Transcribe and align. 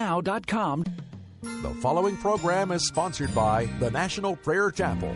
Now.com. 0.00 0.82
The 1.42 1.74
following 1.82 2.16
program 2.16 2.72
is 2.72 2.88
sponsored 2.88 3.34
by 3.34 3.66
the 3.80 3.90
National 3.90 4.34
Prayer 4.34 4.70
Chapel. 4.70 5.14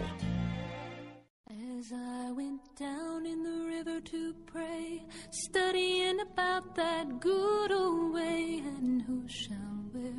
As 1.48 1.90
I 1.90 2.30
went 2.32 2.60
down 2.76 3.24
in 3.24 3.42
the 3.42 3.64
river 3.66 4.00
to 4.02 4.34
pray, 4.44 5.02
studying 5.30 6.20
about 6.20 6.74
that 6.74 7.18
good 7.18 7.72
old 7.72 8.12
way, 8.12 8.62
and 8.62 9.00
who 9.00 9.24
shall 9.26 9.84
wear 9.94 10.12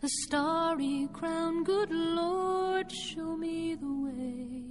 the 0.00 0.08
starry 0.22 1.08
crown? 1.12 1.64
Good 1.64 1.90
Lord, 1.90 2.92
show 2.92 3.36
me 3.36 3.74
the 3.74 3.86
way. 3.86 4.62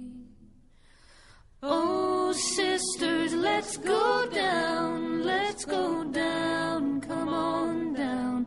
Oh, 1.62 2.32
sisters, 2.32 3.34
let's 3.34 3.76
go 3.76 4.28
down, 4.32 5.24
let's 5.24 5.66
go 5.66 6.04
down, 6.04 7.02
come 7.02 7.28
on 7.28 7.92
down. 7.92 8.46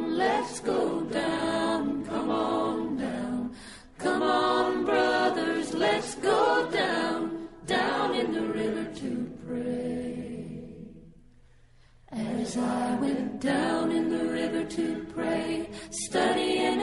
let's 0.21 0.59
go 0.59 1.01
down, 1.01 2.05
come 2.05 2.29
on 2.29 2.97
down. 2.97 3.55
Come 3.97 4.21
on, 4.21 4.85
brothers, 4.85 5.73
let's 5.73 6.15
go 6.15 6.69
down, 6.71 7.49
down 7.65 8.07
in 8.21 8.27
the 8.37 8.45
river 8.61 8.85
to 9.01 9.11
pray. 9.45 10.61
As 12.11 12.57
I 12.57 12.95
went 12.95 13.39
down 13.39 13.91
in 13.91 14.05
the 14.15 14.25
river 14.39 14.63
to 14.77 14.87
pray, 15.15 15.69
studying 15.89 16.79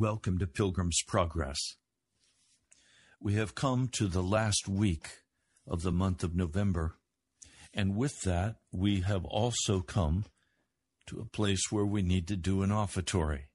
Welcome 0.00 0.38
to 0.38 0.46
Pilgrim's 0.46 1.02
Progress. 1.06 1.76
We 3.20 3.34
have 3.34 3.54
come 3.54 3.86
to 3.88 4.06
the 4.06 4.22
last 4.22 4.66
week 4.66 5.18
of 5.66 5.82
the 5.82 5.92
month 5.92 6.24
of 6.24 6.34
November, 6.34 6.94
and 7.74 7.94
with 7.94 8.22
that, 8.22 8.56
we 8.72 9.02
have 9.02 9.26
also 9.26 9.80
come 9.80 10.24
to 11.08 11.20
a 11.20 11.26
place 11.26 11.64
where 11.68 11.84
we 11.84 12.00
need 12.00 12.28
to 12.28 12.36
do 12.36 12.62
an 12.62 12.72
offertory. 12.72 13.48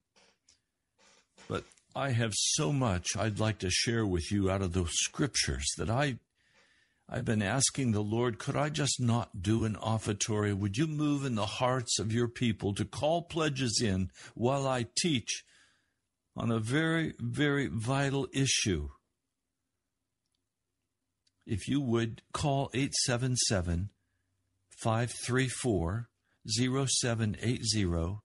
But 1.48 1.64
I 1.96 2.10
have 2.10 2.32
so 2.36 2.72
much 2.72 3.16
I'd 3.18 3.40
like 3.40 3.58
to 3.58 3.68
share 3.68 4.06
with 4.06 4.30
you 4.30 4.48
out 4.48 4.62
of 4.62 4.72
those 4.72 4.92
scriptures 4.92 5.66
that 5.78 5.90
I 5.90 6.20
I've 7.08 7.24
been 7.24 7.42
asking 7.42 7.90
the 7.90 8.04
Lord, 8.04 8.38
could 8.38 8.54
I 8.54 8.68
just 8.68 9.00
not 9.00 9.42
do 9.42 9.64
an 9.64 9.74
offertory? 9.74 10.52
Would 10.52 10.76
you 10.76 10.86
move 10.86 11.24
in 11.24 11.34
the 11.34 11.44
hearts 11.44 11.98
of 11.98 12.12
your 12.12 12.28
people 12.28 12.72
to 12.74 12.84
call 12.84 13.22
pledges 13.22 13.82
in 13.82 14.12
while 14.36 14.68
I 14.68 14.86
teach 14.96 15.42
on 16.36 16.50
a 16.50 16.58
very, 16.58 17.14
very 17.18 17.66
vital 17.66 18.28
issue? 18.32 18.90
If 21.46 21.68
you 21.68 21.80
would 21.80 22.22
call 22.32 22.70
877 22.74 23.90
534 24.78 26.08
0780 26.48 28.18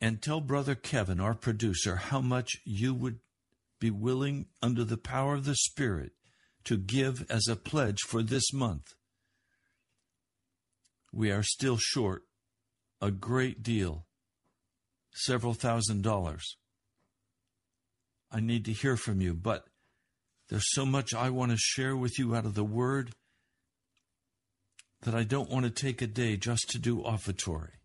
and 0.00 0.20
tell 0.20 0.40
Brother 0.40 0.74
Kevin, 0.74 1.20
our 1.20 1.34
producer, 1.34 1.96
how 1.96 2.20
much 2.20 2.50
you 2.64 2.92
would 2.92 3.20
be 3.78 3.90
willing, 3.90 4.46
under 4.60 4.84
the 4.84 4.96
power 4.96 5.34
of 5.34 5.44
the 5.44 5.54
Spirit, 5.54 6.12
to 6.64 6.76
give 6.76 7.24
as 7.30 7.48
a 7.48 7.56
pledge 7.56 7.98
for 8.06 8.22
this 8.22 8.52
month. 8.52 8.94
We 11.12 11.30
are 11.30 11.42
still 11.42 11.78
short 11.78 12.22
a 13.00 13.10
great 13.10 13.62
deal, 13.62 14.06
several 15.12 15.54
thousand 15.54 16.02
dollars. 16.02 16.56
I 18.32 18.40
need 18.40 18.64
to 18.64 18.72
hear 18.72 18.96
from 18.96 19.20
you, 19.20 19.34
but 19.34 19.66
there's 20.48 20.72
so 20.72 20.86
much 20.86 21.14
I 21.14 21.30
want 21.30 21.52
to 21.52 21.58
share 21.58 21.94
with 21.96 22.18
you 22.18 22.34
out 22.34 22.46
of 22.46 22.54
the 22.54 22.64
Word 22.64 23.12
that 25.02 25.14
I 25.14 25.24
don't 25.24 25.50
want 25.50 25.64
to 25.64 25.70
take 25.70 26.00
a 26.00 26.06
day 26.06 26.36
just 26.36 26.70
to 26.70 26.78
do 26.78 27.02
offertory. 27.02 27.80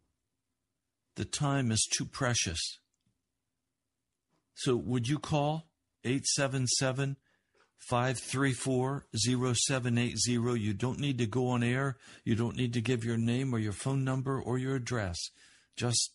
The 1.16 1.26
time 1.26 1.72
is 1.72 1.86
too 1.92 2.06
precious. 2.06 2.80
So, 4.54 4.76
would 4.76 5.08
you 5.08 5.20
call 5.20 5.68
877 6.04 7.18
534 7.90 9.06
0780? 9.16 10.32
You 10.32 10.74
don't 10.74 11.00
need 11.00 11.18
to 11.18 11.26
go 11.26 11.50
on 11.50 11.64
air. 11.64 11.98
You 12.24 12.36
don't 12.36 12.56
need 12.56 12.74
to 12.74 12.82
give 12.82 13.04
your 13.04 13.18
name 13.18 13.54
or 13.54 13.60
your 13.60 13.74
phone 13.74 14.04
number 14.04 14.42
or 14.42 14.58
your 14.58 14.76
address. 14.76 15.18
Just 15.76 16.12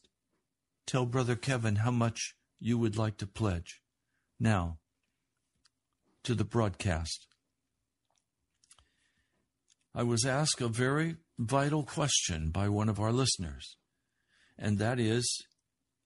tell 0.87 1.05
Brother 1.05 1.37
Kevin 1.37 1.77
how 1.77 1.91
much 1.91 2.35
you 2.59 2.79
would 2.79 2.97
like 2.97 3.17
to 3.19 3.27
pledge. 3.27 3.82
Now, 4.43 4.79
to 6.25 6.35
the 6.35 6.45
broadcast. 6.45 7.29
I 9.95 10.03
was 10.03 10.25
asked 10.27 10.61
a 10.61 10.67
very 10.67 11.19
vital 11.39 11.85
question 11.85 12.51
by 12.51 12.69
one 12.69 12.89
of 12.89 12.99
our 12.99 13.13
listeners, 13.13 13.77
and 14.59 14.81
that 14.81 14.99
is 14.99 15.47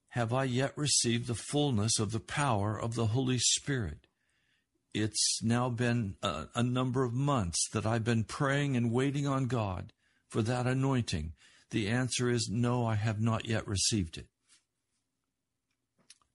Have 0.09 0.35
I 0.35 0.44
yet 0.44 0.77
received 0.77 1.29
the 1.29 1.35
fullness 1.35 1.99
of 1.99 2.12
the 2.12 2.21
power 2.21 2.79
of 2.79 2.94
the 2.94 3.06
Holy 3.06 3.38
Spirit? 3.38 4.06
It's 4.93 5.43
now 5.43 5.71
been 5.71 6.17
a, 6.23 6.49
a, 6.55 6.62
number 6.62 7.05
of 7.05 7.15
months 7.15 7.67
that 7.73 7.87
I've 7.87 8.05
been 8.05 8.25
praying 8.25 8.77
and 8.77 8.93
waiting 8.93 9.27
on 9.27 9.47
God 9.47 9.94
for 10.29 10.43
that 10.43 10.67
anointing. 10.67 11.33
The 11.71 11.88
answer 11.88 12.29
is 12.29 12.50
no, 12.53 12.85
I 12.85 12.97
have 12.97 13.19
not 13.19 13.47
yet 13.47 13.67
received 13.67 14.19
it. 14.19 14.27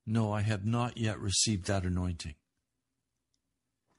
No, 0.05 0.31
I 0.31 0.41
have 0.41 0.65
not 0.65 0.97
yet 0.97 1.19
received 1.19 1.65
that 1.67 1.85
anointing. 1.85 2.35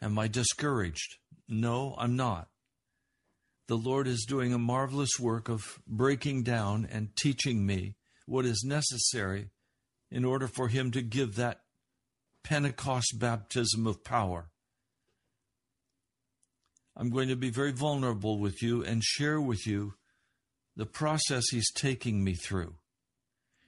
Am 0.01 0.19
I 0.19 0.29
discouraged? 0.29 1.19
No, 1.49 1.95
I'm 1.97 2.17
not. 2.17 2.49
The 3.69 3.77
Lord 3.77 4.09
is 4.09 4.27
doing 4.29 4.53
a 4.53 4.59
marvelous 4.59 5.21
work 5.21 5.49
of 5.49 5.79
breaking 5.87 6.43
down 6.43 6.89
and 6.91 7.15
teaching 7.15 7.65
me 7.65 7.95
what 8.27 8.45
is 8.45 8.65
necessary 8.67 9.51
in 10.11 10.25
order 10.25 10.49
for 10.49 10.69
Him 10.69 10.91
to 10.91 11.03
give 11.03 11.37
that 11.37 11.61
Pentecost 12.43 13.19
baptism 13.19 13.87
of 13.87 14.03
power. 14.03 14.51
I'm 16.97 17.11
going 17.11 17.29
to 17.29 17.37
be 17.37 17.51
very 17.51 17.73
vulnerable 17.73 18.39
with 18.39 18.61
you 18.63 18.85
and 18.85 19.03
share 19.03 19.41
with 19.41 19.67
you 19.67 19.95
the 20.77 20.85
process 20.85 21.45
He's 21.51 21.73
taking 21.73 22.25
me 22.25 22.35
through. 22.35 22.75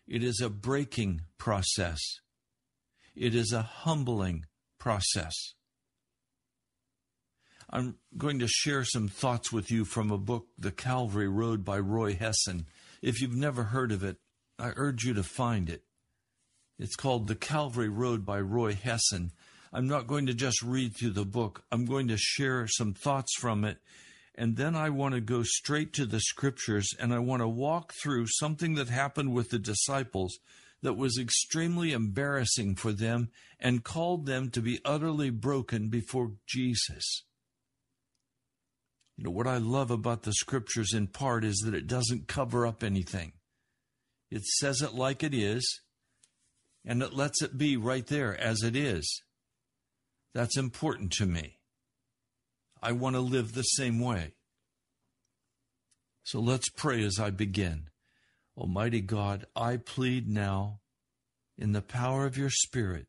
It 0.06 0.22
is 0.22 0.40
a 0.40 0.50
breaking 0.50 1.22
process. 1.38 2.00
It 3.14 3.34
is 3.34 3.52
a 3.52 3.62
humbling 3.62 4.46
process. 4.78 5.34
I'm 7.70 7.96
going 8.16 8.40
to 8.40 8.48
share 8.48 8.84
some 8.84 9.08
thoughts 9.08 9.52
with 9.52 9.70
you 9.70 9.84
from 9.84 10.10
a 10.10 10.18
book, 10.18 10.46
The 10.58 10.72
Calvary 10.72 11.28
Road 11.28 11.64
by 11.64 11.78
Roy 11.78 12.14
Hession. 12.14 12.66
If 13.02 13.20
you've 13.20 13.34
never 13.34 13.64
heard 13.64 13.92
of 13.92 14.02
it, 14.02 14.16
I 14.58 14.72
urge 14.76 15.04
you 15.04 15.14
to 15.14 15.22
find 15.22 15.70
it. 15.70 15.82
It's 16.78 16.96
called 16.96 17.28
The 17.28 17.36
Calvary 17.36 17.88
Road 17.88 18.26
by 18.26 18.40
Roy 18.40 18.74
Hession. 18.74 19.30
I'm 19.72 19.86
not 19.86 20.06
going 20.06 20.26
to 20.26 20.34
just 20.34 20.62
read 20.62 20.96
through 20.96 21.10
the 21.10 21.24
book, 21.24 21.64
I'm 21.70 21.84
going 21.84 22.08
to 22.08 22.16
share 22.16 22.66
some 22.66 22.94
thoughts 22.94 23.34
from 23.38 23.64
it. 23.64 23.78
And 24.36 24.56
then 24.56 24.74
I 24.74 24.90
want 24.90 25.14
to 25.14 25.20
go 25.20 25.44
straight 25.44 25.92
to 25.94 26.06
the 26.06 26.18
scriptures 26.18 26.88
and 26.98 27.14
I 27.14 27.20
want 27.20 27.42
to 27.42 27.48
walk 27.48 27.92
through 28.02 28.26
something 28.26 28.74
that 28.74 28.88
happened 28.88 29.32
with 29.32 29.50
the 29.50 29.60
disciples 29.60 30.38
that 30.84 30.98
was 30.98 31.18
extremely 31.18 31.92
embarrassing 31.92 32.76
for 32.76 32.92
them 32.92 33.30
and 33.58 33.82
called 33.82 34.26
them 34.26 34.50
to 34.50 34.60
be 34.60 34.80
utterly 34.84 35.30
broken 35.30 35.88
before 35.88 36.32
Jesus. 36.46 37.24
You 39.16 39.24
know, 39.24 39.30
what 39.30 39.46
I 39.46 39.56
love 39.56 39.90
about 39.90 40.24
the 40.24 40.34
scriptures 40.34 40.92
in 40.92 41.06
part 41.06 41.42
is 41.42 41.62
that 41.64 41.74
it 41.74 41.86
doesn't 41.86 42.28
cover 42.28 42.66
up 42.66 42.84
anything. 42.84 43.32
It 44.30 44.44
says 44.44 44.82
it 44.82 44.92
like 44.92 45.22
it 45.22 45.32
is, 45.32 45.80
and 46.84 47.02
it 47.02 47.14
lets 47.14 47.40
it 47.40 47.56
be 47.56 47.78
right 47.78 48.06
there 48.06 48.38
as 48.38 48.62
it 48.62 48.76
is. 48.76 49.22
That's 50.34 50.58
important 50.58 51.12
to 51.12 51.24
me. 51.24 51.60
I 52.82 52.92
want 52.92 53.16
to 53.16 53.20
live 53.20 53.54
the 53.54 53.62
same 53.62 54.00
way. 54.00 54.34
So 56.24 56.40
let's 56.40 56.68
pray 56.68 57.02
as 57.02 57.18
I 57.18 57.30
begin. 57.30 57.86
Almighty 58.56 59.00
God, 59.00 59.46
I 59.56 59.78
plead 59.78 60.28
now 60.28 60.80
in 61.58 61.72
the 61.72 61.82
power 61.82 62.24
of 62.24 62.36
your 62.36 62.50
Spirit 62.50 63.06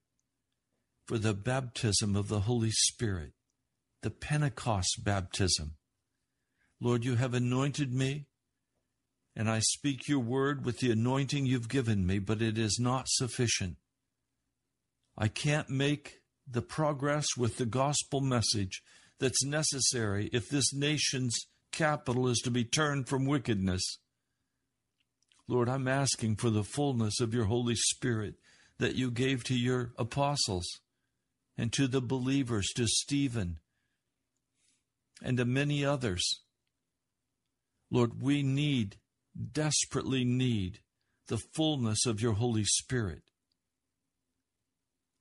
for 1.08 1.20
the 1.20 1.36
baptism 1.36 2.16
of 2.16 2.30
the 2.30 2.42
Holy 2.42 2.72
Spirit, 2.72 3.34
the 4.02 4.10
Pentecost 4.10 5.04
baptism. 5.04 5.76
Lord, 6.82 7.06
you 7.06 7.16
have 7.16 7.36
anointed 7.36 7.94
me, 7.94 8.26
and 9.36 9.50
I 9.50 9.60
speak 9.60 10.08
your 10.08 10.20
word 10.20 10.66
with 10.66 10.80
the 10.80 10.92
anointing 10.92 11.46
you've 11.46 11.70
given 11.70 12.08
me, 12.08 12.18
but 12.18 12.42
it 12.42 12.58
is 12.58 12.80
not 12.80 13.08
sufficient. 13.08 13.78
I 15.16 15.28
can't 15.28 15.70
make 15.70 16.22
the 16.48 16.64
progress 16.64 17.26
with 17.38 17.58
the 17.58 17.66
gospel 17.68 18.20
message 18.20 18.82
that's 19.20 19.46
necessary 19.46 20.30
if 20.34 20.50
this 20.50 20.74
nation's 20.74 21.36
capital 21.72 22.28
is 22.28 22.40
to 22.40 22.52
be 22.52 22.64
turned 22.64 23.08
from 23.08 23.26
wickedness 23.26 24.00
Lord, 25.48 25.70
I'm 25.70 25.88
asking 25.88 26.38
for 26.38 26.50
the 26.50 26.64
fullness 26.64 27.20
of 27.20 27.34
your 27.34 27.46
Holy 27.46 27.76
Spirit 27.76 28.36
that 28.80 28.96
you 28.96 29.12
gave 29.12 29.44
to 29.46 29.56
your 29.56 29.92
apostles 29.98 30.66
and 31.58 31.72
to 31.74 31.88
the 31.88 32.02
believers, 32.02 32.72
to 32.76 32.88
Stephen 32.88 33.60
and 35.22 35.38
to 35.38 35.46
many 35.46 35.86
others. 35.86 36.42
Lord, 37.92 38.22
we 38.22 38.44
need, 38.44 38.98
desperately 39.52 40.26
need, 40.26 40.80
the 41.28 41.38
fullness 41.38 42.06
of 42.06 42.22
your 42.22 42.34
Holy 42.34 42.66
Spirit. 42.66 43.22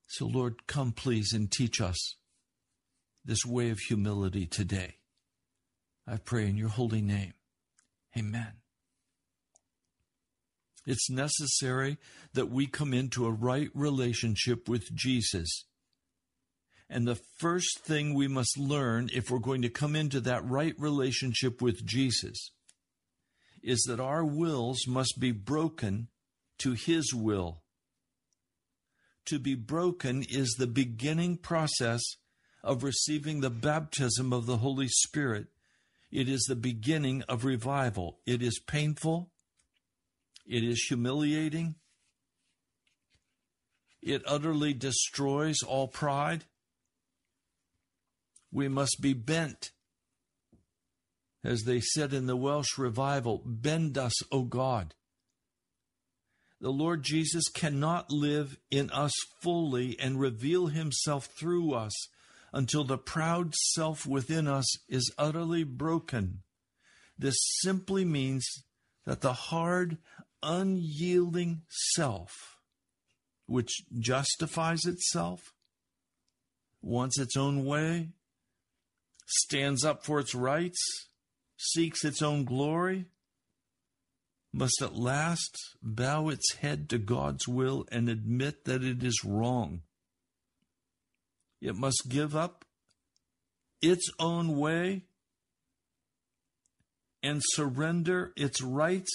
So, 0.09 0.27
Lord, 0.27 0.67
come 0.67 0.93
please 0.93 1.33
and 1.33 1.51
teach 1.51 1.81
us 1.81 2.17
this 3.25 3.45
way 3.45 3.71
of 3.71 3.79
humility 3.79 4.47
today. 4.47 4.97
I 6.07 6.19
pray 6.19 6.47
in 6.47 6.57
your 6.57 6.69
holy 6.69 7.01
name. 7.01 7.33
Amen. 8.17 8.64
It's 10.87 11.09
necessary 11.11 11.99
that 12.35 12.51
we 12.51 12.67
come 12.67 12.93
into 12.93 13.27
a 13.27 13.33
right 13.33 13.71
relationship 13.75 14.69
with 14.69 14.95
Jesus. 14.95 15.65
And 16.91 17.09
the 17.09 17.19
first 17.39 17.81
thing 17.81 18.15
we 18.15 18.29
must 18.29 18.59
learn 18.59 19.09
if 19.13 19.31
we're 19.31 19.39
going 19.39 19.63
to 19.63 19.71
come 19.71 19.97
into 19.97 20.21
that 20.21 20.45
right 20.45 20.75
relationship 20.79 21.63
with 21.63 21.85
Jesus 21.85 22.51
is 23.63 23.83
that 23.89 24.01
our 24.01 24.25
wills 24.25 24.87
must 24.87 25.19
be 25.19 25.33
broken 25.33 26.09
to 26.59 26.73
His 26.73 27.15
will. 27.15 27.63
To 29.27 29.39
be 29.39 29.55
broken 29.55 30.23
is 30.29 30.55
the 30.59 30.67
beginning 30.67 31.39
process 31.39 32.03
of 32.63 32.83
receiving 32.83 33.41
the 33.41 33.51
baptism 33.51 34.33
of 34.35 34.45
the 34.45 34.59
Holy 34.59 34.89
Spirit. 34.89 35.47
It 36.13 36.29
is 36.29 36.43
the 36.43 36.57
beginning 36.57 37.23
of 37.23 37.45
revival. 37.45 38.19
It 38.27 38.43
is 38.43 38.61
painful. 38.61 39.31
It 40.47 40.63
is 40.63 40.85
humiliating. 40.89 41.77
It 44.03 44.23
utterly 44.27 44.75
destroys 44.75 45.63
all 45.67 45.89
pride. 45.89 46.45
We 48.53 48.69
must 48.69 48.99
be 49.01 49.15
bent. 49.15 49.71
As 51.43 51.63
they 51.65 51.81
said 51.81 52.13
in 52.13 52.27
the 52.27 52.37
Welsh 52.37 52.79
revival, 52.79 53.43
bend 53.45 53.99
us, 53.99 54.15
O 54.31 54.43
God. 54.43 54.95
The 56.61 56.71
Lord 56.71 57.03
Jesus 57.03 57.49
cannot 57.49 58.11
live 58.11 58.57
in 58.71 58.91
us 58.91 59.13
fully 59.43 59.99
and 59.99 60.19
reveal 60.19 60.69
himself 60.69 61.27
through 61.27 61.75
us 61.75 61.93
until 62.55 62.85
the 62.85 62.97
proud 62.97 63.55
self 63.55 64.07
within 64.07 64.47
us 64.47 64.65
is 64.89 65.13
utterly 65.19 65.65
broken. 65.65 66.43
This 67.19 67.37
simply 67.61 68.05
means 68.05 68.47
that 69.05 69.21
the 69.21 69.33
hard, 69.33 69.99
unyielding 70.45 71.63
self, 71.69 72.59
which 73.47 73.83
justifies 73.99 74.85
itself, 74.85 75.41
wants 76.83 77.19
its 77.19 77.37
own 77.37 77.65
way, 77.65 78.11
stands 79.27 79.85
up 79.85 80.05
for 80.05 80.21
its 80.21 80.35
rights, 80.35 81.09
seeks 81.57 82.05
its 82.05 82.23
own 82.23 82.45
glory, 82.45 83.07
must 84.53 84.81
at 84.81 84.95
last 84.95 85.59
bow 85.83 86.29
its 86.29 86.55
head 86.55 86.89
to 86.91 86.99
God's 86.99 87.49
will 87.49 87.87
and 87.91 88.09
admit 88.09 88.65
that 88.67 88.85
it 88.85 89.03
is 89.03 89.25
wrong. 89.25 89.83
It 91.61 91.75
must 91.75 92.05
give 92.09 92.37
up 92.37 92.65
its 93.83 94.11
own 94.19 94.57
way 94.57 95.07
and 97.23 97.43
surrender 97.43 98.33
its 98.37 98.63
rights 98.63 99.11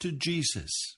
to 0.00 0.12
Jesus, 0.12 0.96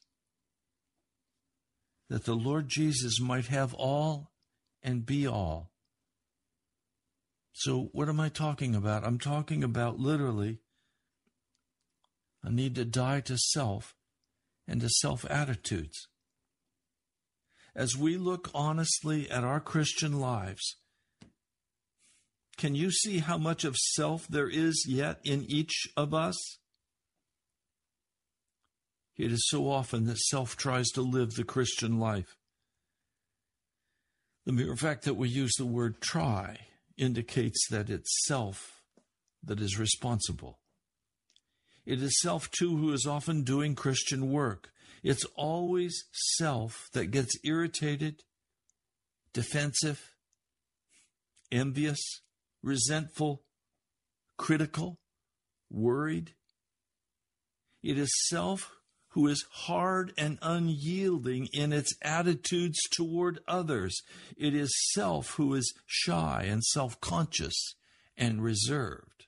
that 2.09 2.25
the 2.25 2.35
Lord 2.35 2.69
Jesus 2.69 3.21
might 3.21 3.47
have 3.47 3.75
all 3.75 4.33
and 4.83 5.07
be 5.07 5.26
all. 5.26 5.71
So, 7.52 7.90
what 7.92 8.09
am 8.09 8.21
I 8.21 8.28
talking 8.28 8.75
about? 8.75 9.04
I'm 9.04 9.19
talking 9.19 9.62
about 9.62 9.99
literally 9.99 10.59
a 12.42 12.50
need 12.50 12.75
to 12.76 12.85
die 12.85 13.21
to 13.21 13.37
self 13.37 13.95
and 14.66 14.80
to 14.80 14.88
self 14.88 15.25
attitudes. 15.28 16.09
As 17.75 17.97
we 17.97 18.16
look 18.16 18.50
honestly 18.54 19.30
at 19.30 19.45
our 19.45 19.61
Christian 19.61 20.19
lives, 20.19 20.76
can 22.57 22.75
you 22.75 22.90
see 22.90 23.19
how 23.19 23.38
much 23.38 23.64
of 23.64 23.76
self 23.76 24.26
there 24.28 24.49
is 24.49 24.85
yet 24.88 25.21
in 25.25 25.45
each 25.49 25.88
of 25.97 26.12
us? 26.12 26.60
It 29.21 29.33
is 29.33 29.47
so 29.49 29.71
often 29.71 30.07
that 30.07 30.17
self 30.17 30.57
tries 30.57 30.89
to 30.93 31.03
live 31.03 31.35
the 31.35 31.45
Christian 31.45 31.99
life. 31.99 32.37
The 34.47 34.53
mere 34.53 34.77
fact 34.77 35.05
that 35.05 35.15
we 35.15 35.29
use 35.29 35.53
the 35.59 35.67
word 35.67 36.00
try 36.00 36.61
indicates 36.97 37.69
that 37.69 37.91
it's 37.91 38.25
self 38.25 38.81
that 39.45 39.61
is 39.61 39.79
responsible. 39.79 40.59
It 41.85 42.03
is 42.03 42.19
self, 42.23 42.50
too, 42.50 42.79
who 42.79 42.95
is 42.95 43.05
often 43.07 43.45
doing 43.45 43.75
Christian 43.75 44.31
work. 44.31 44.71
It's 45.03 45.27
always 45.37 46.05
self 46.39 46.89
that 46.95 47.11
gets 47.11 47.37
irritated, 47.45 48.23
defensive, 49.35 50.15
envious, 51.53 52.00
resentful, 52.62 53.43
critical, 54.39 54.99
worried. 55.71 56.33
It 57.83 57.99
is 57.99 58.11
self 58.27 58.79
who 59.11 59.26
is 59.26 59.45
hard 59.50 60.12
and 60.17 60.38
unyielding 60.40 61.49
in 61.52 61.73
its 61.73 61.95
attitudes 62.02 62.79
toward 62.90 63.40
others. 63.49 64.02
It 64.37 64.55
is 64.55 64.73
self 64.93 65.35
who 65.35 65.55
is 65.55 65.73
shy 65.87 66.47
and 66.49 66.62
self 66.62 67.00
conscious 67.00 67.75
and 68.17 68.43
reserved. 68.43 69.26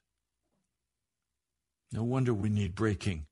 No 1.92 2.04
wonder 2.04 2.32
we 2.32 2.48
need 2.48 2.74
breaking. 2.74 3.26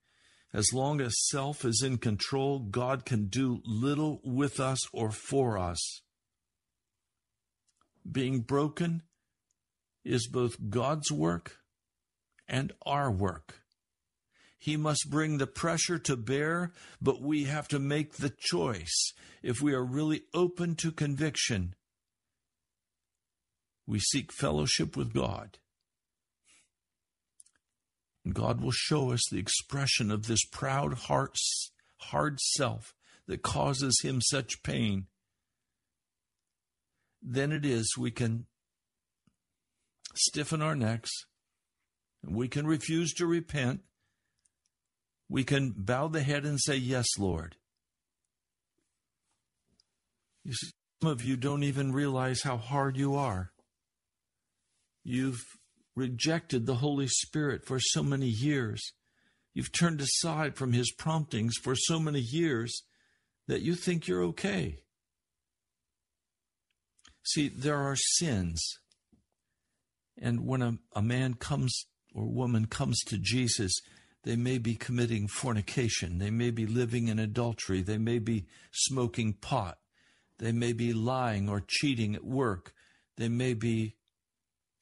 As 0.53 0.73
long 0.73 1.01
as 1.01 1.15
self 1.29 1.65
is 1.65 1.83
in 1.85 1.99
control, 1.99 2.59
God 2.59 3.05
can 3.05 3.27
do 3.27 3.63
little 3.65 4.21
with 4.25 4.59
us 4.59 4.81
or 4.93 5.13
for 5.13 5.57
us. 5.57 6.03
Being 8.11 8.41
broken 8.41 9.03
is 10.05 10.27
both 10.27 10.71
God's 10.71 11.13
work 11.13 11.59
and 12.49 12.73
our 12.85 13.11
work. 13.11 13.61
He 14.61 14.77
must 14.77 15.09
bring 15.09 15.39
the 15.39 15.47
pressure 15.47 15.99
to 16.01 16.19
bear, 16.19 16.73
but 17.01 17.23
we 17.23 17.45
have 17.45 17.67
to 17.69 17.79
make 17.79 18.13
the 18.13 18.29
choice. 18.39 19.15
If 19.43 19.63
we 19.63 19.73
are 19.73 19.83
really 19.83 20.25
open 20.35 20.75
to 20.77 20.93
conviction, 20.93 21.75
we 23.87 24.01
seek 24.01 24.31
fellowship 24.31 24.99
with 24.99 25.15
God. 25.15 25.57
And 28.23 28.35
God 28.35 28.61
will 28.61 28.71
show 28.71 29.13
us 29.13 29.23
the 29.31 29.39
expression 29.39 30.11
of 30.11 30.27
this 30.27 30.45
proud 30.45 30.93
heart's 30.93 31.73
hard 31.97 32.39
self 32.39 32.95
that 33.27 33.41
causes 33.41 33.99
him 34.05 34.21
such 34.21 34.63
pain. 34.63 35.07
Then 37.23 37.51
it 37.51 37.65
is 37.65 37.95
we 37.99 38.11
can 38.11 38.45
stiffen 40.15 40.61
our 40.61 40.75
necks, 40.75 41.11
and 42.23 42.37
we 42.37 42.47
can 42.47 42.67
refuse 42.67 43.15
to 43.15 43.27
repent, 43.27 43.81
we 45.31 45.45
can 45.45 45.73
bow 45.77 46.09
the 46.09 46.23
head 46.23 46.45
and 46.45 46.61
say, 46.61 46.75
Yes, 46.75 47.07
Lord. 47.17 47.55
See, 50.45 50.71
some 51.01 51.11
of 51.11 51.25
you 51.25 51.37
don't 51.37 51.63
even 51.63 51.93
realize 51.93 52.43
how 52.43 52.57
hard 52.57 52.97
you 52.97 53.15
are. 53.15 53.53
You've 55.05 55.41
rejected 55.95 56.67
the 56.67 56.77
Holy 56.77 57.07
Spirit 57.07 57.65
for 57.65 57.79
so 57.79 58.03
many 58.03 58.27
years. 58.27 58.93
You've 59.55 59.73
turned 59.73 60.01
aside 60.01 60.57
from 60.57 60.73
His 60.73 60.93
promptings 60.93 61.55
for 61.63 61.75
so 61.77 62.01
many 62.01 62.21
years 62.21 62.83
that 63.47 63.63
you 63.63 63.75
think 63.75 64.09
you're 64.09 64.25
okay. 64.25 64.81
See, 67.23 67.49
there 67.49 67.79
are 67.79 67.97
sins. 67.97 68.61
And 70.21 70.45
when 70.45 70.63
a, 70.63 70.79
a 70.95 71.03
man 71.03 71.35
comes 71.35 71.87
or 72.15 72.27
woman 72.27 72.67
comes 72.67 72.99
to 73.07 73.17
Jesus, 73.17 73.73
they 74.23 74.37
may 74.37 74.59
be 74.59 74.75
committing 74.75 75.29
fornication. 75.29 76.19
They 76.19 76.31
may 76.31 76.51
be 76.51 76.67
living 76.67 77.09
in 77.09 77.19
adultery. 77.19 77.81
They 77.83 77.99
may 77.99 78.19
be 78.19 78.47
smoking 78.71 79.33
pot. 79.33 79.79
They 80.39 80.53
may 80.53 80.73
be 80.73 80.93
lying 80.93 81.49
or 81.49 81.63
cheating 81.67 82.15
at 82.15 82.25
work. 82.25 82.75
They 83.17 83.29
may 83.29 83.55
be 83.55 83.97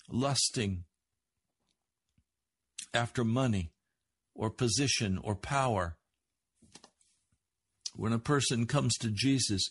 lusting 0.08 0.84
after 2.92 3.24
money 3.24 3.70
or 4.34 4.50
position 4.50 5.18
or 5.22 5.34
power. 5.34 5.96
When 7.94 8.12
a 8.12 8.18
person 8.18 8.66
comes 8.66 8.96
to 8.98 9.10
Jesus, 9.10 9.62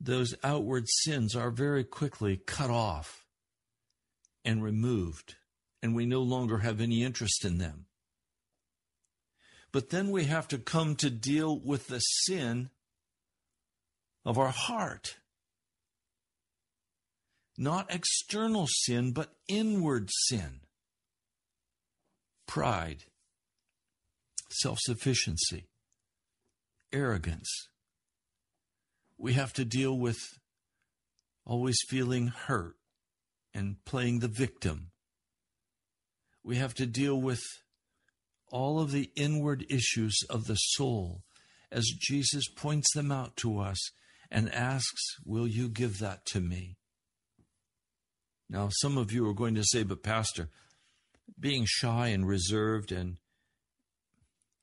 those 0.00 0.34
outward 0.42 0.84
sins 0.88 1.34
are 1.34 1.50
very 1.50 1.84
quickly 1.84 2.36
cut 2.36 2.70
off 2.70 3.24
and 4.44 4.62
removed, 4.62 5.36
and 5.82 5.94
we 5.94 6.06
no 6.06 6.20
longer 6.20 6.58
have 6.58 6.80
any 6.80 7.02
interest 7.02 7.44
in 7.44 7.58
them. 7.58 7.86
But 9.74 9.90
then 9.90 10.12
we 10.12 10.26
have 10.26 10.46
to 10.48 10.58
come 10.58 10.94
to 10.96 11.10
deal 11.10 11.58
with 11.58 11.88
the 11.88 11.98
sin 11.98 12.70
of 14.24 14.38
our 14.38 14.52
heart. 14.52 15.16
Not 17.58 17.92
external 17.92 18.68
sin, 18.68 19.10
but 19.10 19.34
inward 19.48 20.10
sin. 20.28 20.60
Pride, 22.46 23.02
self 24.48 24.78
sufficiency, 24.80 25.64
arrogance. 26.92 27.50
We 29.18 29.32
have 29.32 29.52
to 29.54 29.64
deal 29.64 29.98
with 29.98 30.20
always 31.44 31.78
feeling 31.88 32.28
hurt 32.28 32.76
and 33.52 33.84
playing 33.84 34.20
the 34.20 34.28
victim. 34.28 34.92
We 36.44 36.58
have 36.58 36.74
to 36.74 36.86
deal 36.86 37.20
with 37.20 37.42
all 38.54 38.78
of 38.78 38.92
the 38.92 39.10
inward 39.16 39.66
issues 39.68 40.16
of 40.30 40.46
the 40.46 40.54
soul 40.54 41.24
as 41.72 41.90
Jesus 41.98 42.48
points 42.48 42.86
them 42.94 43.10
out 43.10 43.36
to 43.38 43.58
us 43.58 43.90
and 44.30 44.54
asks, 44.54 45.16
Will 45.24 45.48
you 45.48 45.68
give 45.68 45.98
that 45.98 46.24
to 46.26 46.40
me? 46.40 46.76
Now, 48.48 48.68
some 48.70 48.96
of 48.96 49.10
you 49.10 49.28
are 49.28 49.34
going 49.34 49.56
to 49.56 49.64
say, 49.64 49.82
But, 49.82 50.04
Pastor, 50.04 50.50
being 51.38 51.64
shy 51.66 52.08
and 52.08 52.28
reserved, 52.28 52.92
and 52.92 53.16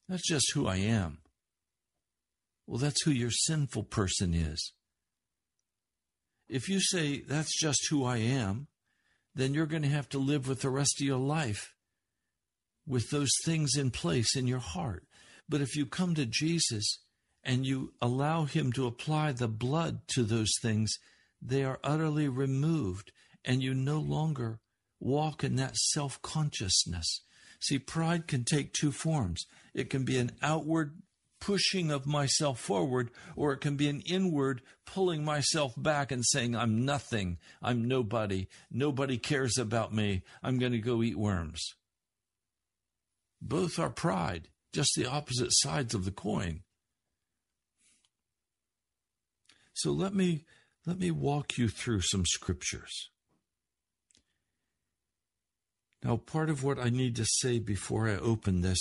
that's 0.07 0.25
just 0.25 0.53
who 0.53 0.67
I 0.67 0.77
am. 0.77 1.17
Well, 2.65 2.79
that's 2.79 3.03
who 3.03 3.11
your 3.11 3.31
sinful 3.31 3.83
person 3.83 4.33
is. 4.33 4.71
If 6.47 6.69
you 6.69 6.79
say, 6.79 7.23
That's 7.27 7.59
just 7.59 7.89
who 7.89 8.05
I 8.05 8.17
am, 8.17 8.67
then 9.35 9.53
you're 9.53 9.65
going 9.65 9.83
to 9.83 9.89
have 9.89 10.07
to 10.09 10.17
live 10.17 10.47
with 10.47 10.61
the 10.61 10.69
rest 10.69 11.01
of 11.01 11.05
your 11.05 11.19
life 11.19 11.73
with 12.87 13.09
those 13.09 13.31
things 13.45 13.75
in 13.75 13.91
place 13.91 14.35
in 14.35 14.47
your 14.47 14.59
heart. 14.59 15.05
But 15.47 15.61
if 15.61 15.75
you 15.75 15.85
come 15.85 16.15
to 16.15 16.25
Jesus 16.25 16.99
and 17.43 17.65
you 17.65 17.93
allow 18.01 18.45
Him 18.45 18.71
to 18.73 18.87
apply 18.87 19.33
the 19.33 19.47
blood 19.47 20.01
to 20.15 20.23
those 20.23 20.51
things, 20.61 20.93
they 21.41 21.63
are 21.63 21.79
utterly 21.83 22.27
removed, 22.27 23.11
and 23.43 23.63
you 23.63 23.73
no 23.73 23.99
longer 23.99 24.59
walk 24.99 25.43
in 25.43 25.55
that 25.55 25.75
self 25.75 26.21
consciousness. 26.21 27.21
See, 27.59 27.79
pride 27.79 28.27
can 28.27 28.43
take 28.43 28.73
two 28.73 28.91
forms 28.91 29.45
it 29.73 29.89
can 29.89 30.03
be 30.03 30.17
an 30.17 30.31
outward 30.41 31.01
pushing 31.39 31.91
of 31.91 32.05
myself 32.05 32.59
forward, 32.59 33.09
or 33.35 33.51
it 33.51 33.61
can 33.61 33.75
be 33.75 33.89
an 33.89 34.01
inward 34.05 34.61
pulling 34.85 35.25
myself 35.25 35.73
back 35.75 36.11
and 36.11 36.23
saying, 36.25 36.55
I'm 36.55 36.85
nothing, 36.85 37.39
I'm 37.61 37.87
nobody, 37.87 38.47
nobody 38.69 39.17
cares 39.17 39.57
about 39.57 39.93
me, 39.93 40.21
I'm 40.43 40.59
going 40.59 40.73
to 40.73 40.77
go 40.77 41.01
eat 41.01 41.17
worms. 41.17 41.73
Both 43.41 43.79
are 43.79 43.89
pride, 43.89 44.49
just 44.73 44.91
the 44.95 45.05
opposite 45.05 45.49
sides 45.51 45.93
of 45.93 46.05
the 46.05 46.11
coin. 46.11 46.61
So 49.73 49.91
let 49.91 50.13
me 50.13 50.45
let 50.85 50.99
me 50.99 51.11
walk 51.11 51.57
you 51.57 51.67
through 51.67 52.01
some 52.01 52.25
scriptures. 52.25 53.09
Now, 56.03 56.17
part 56.17 56.49
of 56.49 56.63
what 56.63 56.79
I 56.79 56.89
need 56.89 57.15
to 57.17 57.25
say 57.25 57.59
before 57.59 58.09
I 58.09 58.15
open 58.15 58.61
this 58.61 58.79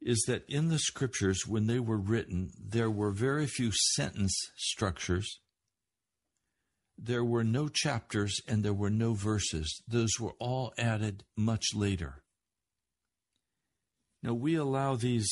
is 0.00 0.22
that 0.28 0.44
in 0.48 0.68
the 0.68 0.78
scriptures, 0.78 1.44
when 1.46 1.66
they 1.66 1.80
were 1.80 1.98
written, 1.98 2.50
there 2.56 2.90
were 2.90 3.10
very 3.10 3.46
few 3.46 3.72
sentence 3.94 4.32
structures. 4.56 5.40
There 6.96 7.24
were 7.24 7.42
no 7.42 7.68
chapters 7.68 8.40
and 8.46 8.62
there 8.62 8.72
were 8.72 8.90
no 8.90 9.14
verses. 9.14 9.82
Those 9.88 10.20
were 10.20 10.34
all 10.38 10.72
added 10.78 11.24
much 11.36 11.74
later. 11.74 12.22
Now, 14.22 14.34
we 14.34 14.54
allow 14.54 14.96
these 14.96 15.30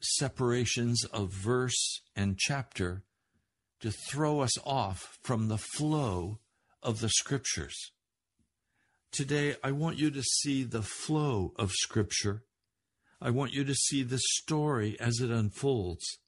separations 0.00 1.04
of 1.04 1.32
verse 1.32 2.00
and 2.16 2.38
chapter 2.38 3.04
to 3.80 3.90
throw 3.90 4.40
us 4.40 4.56
off 4.64 5.18
from 5.22 5.48
the 5.48 5.58
flow 5.58 6.38
of 6.82 7.00
the 7.00 7.08
scriptures. 7.08 7.92
Today, 9.14 9.54
I 9.62 9.70
want 9.70 9.96
you 9.96 10.10
to 10.10 10.22
see 10.24 10.64
the 10.64 10.82
flow 10.82 11.52
of 11.54 11.70
Scripture. 11.70 12.42
I 13.20 13.30
want 13.30 13.52
you 13.52 13.62
to 13.62 13.72
see 13.72 14.02
the 14.02 14.18
story 14.18 14.98
as 14.98 15.20
it 15.20 15.30
unfolds. 15.30 16.18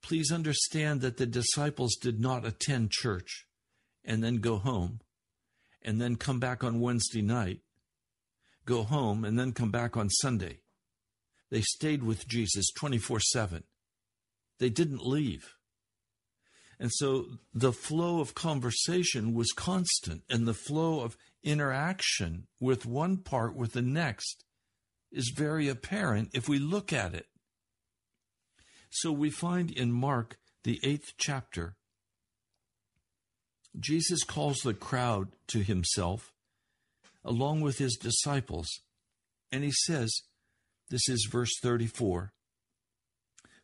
Please 0.00 0.30
understand 0.30 1.00
that 1.00 1.16
the 1.16 1.26
disciples 1.26 1.96
did 1.96 2.20
not 2.20 2.46
attend 2.46 2.92
church 2.92 3.46
and 4.04 4.22
then 4.22 4.36
go 4.36 4.58
home 4.58 5.00
and 5.82 6.00
then 6.00 6.14
come 6.14 6.38
back 6.38 6.62
on 6.62 6.78
Wednesday 6.78 7.20
night, 7.20 7.62
go 8.66 8.82
home 8.82 9.24
and 9.24 9.38
then 9.38 9.52
come 9.52 9.70
back 9.70 9.96
on 9.96 10.10
Sunday. 10.10 10.58
They 11.50 11.62
stayed 11.62 12.02
with 12.02 12.28
Jesus 12.28 12.70
24 12.78 13.20
7. 13.20 13.64
They 14.58 14.68
didn't 14.68 15.06
leave. 15.06 15.54
And 16.78 16.90
so 16.92 17.26
the 17.54 17.72
flow 17.72 18.20
of 18.20 18.34
conversation 18.34 19.32
was 19.32 19.52
constant, 19.52 20.22
and 20.28 20.46
the 20.46 20.54
flow 20.54 21.00
of 21.00 21.16
interaction 21.42 22.48
with 22.60 22.84
one 22.84 23.16
part 23.18 23.56
with 23.56 23.72
the 23.72 23.82
next 23.82 24.44
is 25.10 25.32
very 25.34 25.68
apparent 25.68 26.30
if 26.34 26.48
we 26.48 26.58
look 26.58 26.92
at 26.92 27.14
it. 27.14 27.26
So 28.90 29.10
we 29.12 29.30
find 29.30 29.70
in 29.70 29.92
Mark, 29.92 30.36
the 30.64 30.80
eighth 30.82 31.14
chapter, 31.16 31.76
Jesus 33.78 34.24
calls 34.24 34.58
the 34.58 34.74
crowd 34.74 35.28
to 35.48 35.62
himself 35.62 36.32
along 37.26 37.60
with 37.60 37.78
his 37.78 37.96
disciples, 37.96 38.68
and 39.52 39.64
he 39.64 39.72
says, 39.72 40.14
This 40.88 41.08
is 41.08 41.28
verse 41.30 41.52
34 41.62 42.32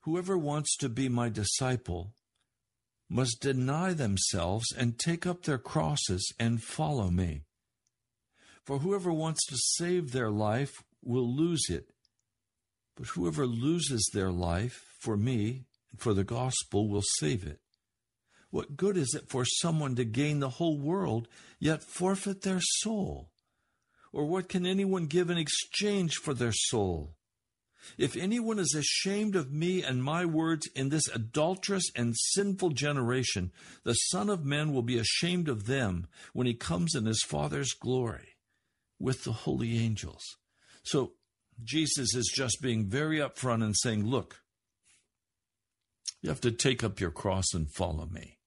Whoever 0.03 0.37
wants 0.37 0.77
to 0.79 0.89
be 0.89 1.09
my 1.09 1.29
disciple 1.29 2.13
must 3.09 3.41
deny 3.41 3.93
themselves 3.93 4.67
and 4.77 4.99
take 4.99 5.27
up 5.27 5.43
their 5.43 5.59
crosses 5.59 6.33
and 6.41 6.63
follow 6.63 7.11
me. 7.11 7.43
For 8.65 8.79
whoever 8.79 9.13
wants 9.13 9.45
to 9.47 9.57
save 9.57 10.13
their 10.13 10.31
life 10.31 10.83
will 11.03 11.35
lose 11.35 11.69
it, 11.69 11.91
but 12.97 13.09
whoever 13.09 13.47
loses 13.47 14.09
their 14.13 14.31
life 14.31 14.81
for 15.01 15.17
me 15.17 15.65
and 15.91 16.01
for 16.01 16.15
the 16.15 16.25
gospel 16.25 16.89
will 16.89 17.03
save 17.19 17.45
it. 17.45 17.61
What 18.51 18.77
good 18.77 18.97
is 18.97 19.15
it 19.15 19.29
for 19.29 19.45
someone 19.45 19.95
to 19.97 20.05
gain 20.05 20.41
the 20.41 20.51
whole 20.51 20.79
world 20.79 21.29
yet 21.59 21.83
forfeit 21.83 22.43
their 22.43 22.61
soul? 22.61 23.32
Or 24.13 24.27
what 24.27 24.49
can 24.49 24.67
anyone 24.67 25.07
give 25.07 25.31
in 25.31 25.39
exchange 25.39 26.17
for 26.17 26.35
their 26.35 26.53
soul? 26.53 27.17
If 27.99 28.17
anyone 28.17 28.59
is 28.59 28.75
ashamed 28.75 29.35
of 29.35 29.53
me 29.53 29.83
and 29.83 30.05
my 30.05 30.25
words 30.25 30.69
in 30.75 30.91
this 30.91 31.09
adulterous 31.09 31.91
and 31.97 32.15
sinful 32.17 32.71
generation, 32.71 33.51
the 33.85 33.95
Son 33.95 34.29
of 34.29 34.45
Man 34.45 34.73
will 34.73 34.83
be 34.83 34.99
ashamed 34.99 35.49
of 35.49 35.67
them 35.67 36.07
when 36.33 36.47
he 36.47 36.55
comes 36.55 36.95
in 36.95 37.07
his 37.07 37.23
Father's 37.27 37.73
glory 37.73 38.37
with 39.01 39.25
the 39.25 39.33
holy 39.33 39.79
angels. 39.79 40.23
So 40.85 41.13
Jesus 41.63 42.15
is 42.15 42.33
just 42.35 42.59
being 42.63 42.89
very 42.89 43.19
upfront 43.19 43.65
and 43.65 43.77
saying, 43.77 44.07
Look, 44.07 44.43
you 46.21 46.29
have 46.29 46.41
to 46.43 46.53
take 46.53 46.85
up 46.85 47.01
your 47.01 47.11
cross 47.11 47.53
and 47.53 47.73
follow 47.73 48.07
me. 48.07 48.39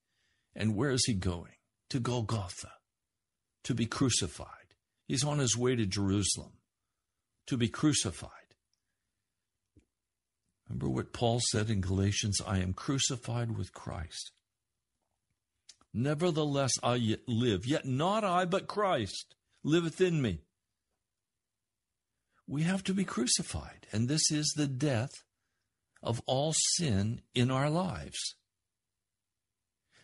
And 0.54 0.74
where 0.74 0.90
is 0.90 1.04
he 1.04 1.14
going? 1.14 1.52
To 1.90 2.00
Golgotha, 2.00 2.72
to 3.64 3.74
be 3.74 3.86
crucified. 3.86 4.55
He's 5.06 5.24
on 5.24 5.38
his 5.38 5.56
way 5.56 5.76
to 5.76 5.86
Jerusalem 5.86 6.52
to 7.46 7.56
be 7.56 7.68
crucified. 7.68 8.30
Remember 10.68 10.88
what 10.88 11.12
Paul 11.12 11.40
said 11.50 11.70
in 11.70 11.80
Galatians 11.80 12.40
I 12.44 12.58
am 12.58 12.72
crucified 12.72 13.56
with 13.56 13.72
Christ. 13.72 14.32
Nevertheless, 15.94 16.72
I 16.82 16.96
yet 16.96 17.20
live, 17.26 17.66
yet 17.66 17.86
not 17.86 18.24
I, 18.24 18.44
but 18.44 18.66
Christ 18.66 19.34
liveth 19.62 20.00
in 20.00 20.20
me. 20.20 20.40
We 22.46 22.62
have 22.62 22.84
to 22.84 22.94
be 22.94 23.04
crucified, 23.04 23.86
and 23.92 24.08
this 24.08 24.30
is 24.30 24.52
the 24.56 24.66
death 24.66 25.10
of 26.02 26.20
all 26.26 26.52
sin 26.74 27.22
in 27.34 27.50
our 27.50 27.70
lives. 27.70 28.36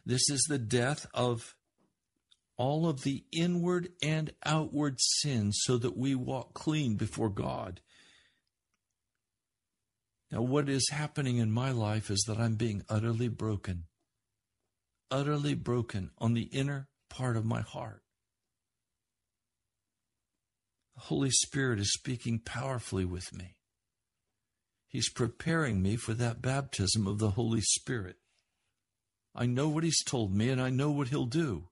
This 0.07 0.23
is 0.31 0.45
the 0.49 0.59
death 0.59 1.07
of 1.13 1.55
all 2.57 2.89
of 2.89 3.03
the 3.03 3.25
inward 3.33 3.89
and 4.03 4.33
outward 4.45 4.97
sins 5.01 5.59
so 5.63 5.79
that 5.79 5.97
we 5.97 6.15
walk 6.15 6.55
clean 6.55 6.97
before 6.97 7.31
God 7.31 7.81
now, 10.33 10.41
what 10.41 10.71
is 10.71 10.89
happening 10.89 11.37
in 11.37 11.53
my 11.53 11.73
life 11.73 12.11
is 12.11 12.25
that 12.27 12.39
I'm 12.39 12.55
being 12.55 12.83
utterly 12.89 13.29
broken, 13.29 13.85
utterly 15.11 15.53
broken 15.53 16.11
on 16.17 16.33
the 16.33 16.45
inner 16.45 16.89
part 17.11 17.37
of 17.37 17.45
my 17.45 17.61
heart. 17.61 18.03
The 20.95 21.03
Holy 21.03 21.31
Spirit 21.31 21.81
is 21.81 21.93
speaking 21.93 22.39
powerfully 22.39 23.05
with 23.05 23.35
me. 23.35 23.57
He's 24.89 25.11
preparing 25.11 25.83
me 25.83 25.97
for 25.97 26.15
that 26.15 26.41
baptism 26.41 27.07
of 27.07 27.19
the 27.19 27.31
Holy 27.31 27.61
Spirit. 27.61 28.17
I 29.35 29.45
know 29.45 29.69
what 29.69 29.85
He's 29.85 30.03
told 30.03 30.35
me, 30.35 30.49
and 30.49 30.63
I 30.63 30.71
know 30.71 30.91
what 30.91 31.09
He'll 31.09 31.27
do. 31.27 31.69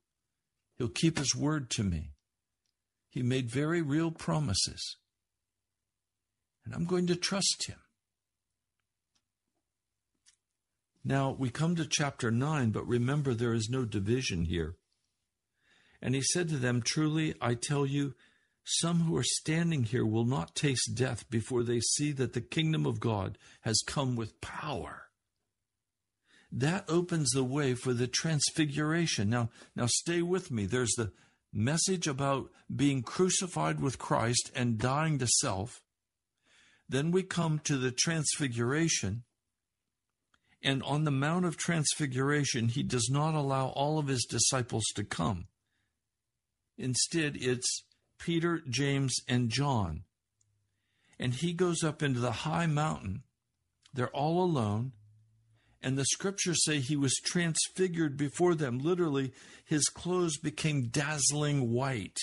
He'll 0.80 0.88
keep 0.88 1.18
His 1.18 1.36
word 1.36 1.68
to 1.72 1.84
me. 1.84 2.12
He 3.10 3.22
made 3.22 3.50
very 3.50 3.82
real 3.82 4.10
promises. 4.10 4.96
And 6.64 6.74
I'm 6.74 6.86
going 6.86 7.06
to 7.08 7.16
trust 7.16 7.66
Him. 7.66 7.76
Now 11.04 11.36
we 11.38 11.50
come 11.50 11.76
to 11.76 11.84
chapter 11.84 12.30
9, 12.30 12.70
but 12.70 12.86
remember 12.86 13.34
there 13.34 13.52
is 13.52 13.68
no 13.68 13.84
division 13.84 14.46
here. 14.46 14.76
And 16.00 16.14
he 16.14 16.22
said 16.22 16.48
to 16.48 16.56
them, 16.56 16.80
Truly, 16.80 17.34
I 17.42 17.56
tell 17.56 17.84
you, 17.84 18.14
some 18.64 19.00
who 19.00 19.14
are 19.18 19.22
standing 19.22 19.84
here 19.84 20.06
will 20.06 20.24
not 20.24 20.54
taste 20.54 20.94
death 20.94 21.28
before 21.28 21.62
they 21.62 21.80
see 21.80 22.10
that 22.12 22.32
the 22.32 22.40
kingdom 22.40 22.86
of 22.86 23.00
God 23.00 23.36
has 23.64 23.82
come 23.86 24.16
with 24.16 24.40
power. 24.40 25.09
That 26.52 26.84
opens 26.88 27.30
the 27.30 27.44
way 27.44 27.74
for 27.74 27.92
the 27.92 28.08
transfiguration. 28.08 29.30
Now, 29.30 29.50
now 29.76 29.86
stay 29.86 30.22
with 30.22 30.50
me. 30.50 30.66
There's 30.66 30.94
the 30.96 31.12
message 31.52 32.06
about 32.06 32.50
being 32.74 33.02
crucified 33.02 33.80
with 33.80 33.98
Christ 33.98 34.50
and 34.54 34.78
dying 34.78 35.18
to 35.18 35.26
self. 35.26 35.80
Then 36.88 37.12
we 37.12 37.22
come 37.22 37.60
to 37.64 37.76
the 37.76 37.92
transfiguration 37.92 39.22
and 40.62 40.82
on 40.82 41.04
the 41.04 41.10
Mount 41.10 41.46
of 41.46 41.56
Transfiguration, 41.56 42.68
he 42.68 42.82
does 42.82 43.08
not 43.10 43.34
allow 43.34 43.68
all 43.68 43.98
of 43.98 44.08
his 44.08 44.26
disciples 44.28 44.84
to 44.94 45.04
come. 45.04 45.46
Instead, 46.76 47.36
it's 47.36 47.84
Peter, 48.18 48.62
James, 48.68 49.16
and 49.26 49.48
John. 49.48 50.04
And 51.18 51.34
he 51.34 51.52
goes 51.52 51.82
up 51.82 52.02
into 52.02 52.20
the 52.20 52.32
high 52.32 52.66
mountain. 52.66 53.22
They're 53.94 54.14
all 54.14 54.42
alone. 54.42 54.92
And 55.82 55.96
the 55.96 56.04
scriptures 56.04 56.64
say 56.64 56.78
he 56.78 56.96
was 56.96 57.14
transfigured 57.24 58.16
before 58.16 58.54
them. 58.54 58.78
Literally, 58.78 59.32
his 59.64 59.88
clothes 59.88 60.36
became 60.36 60.88
dazzling 60.88 61.72
white. 61.72 62.18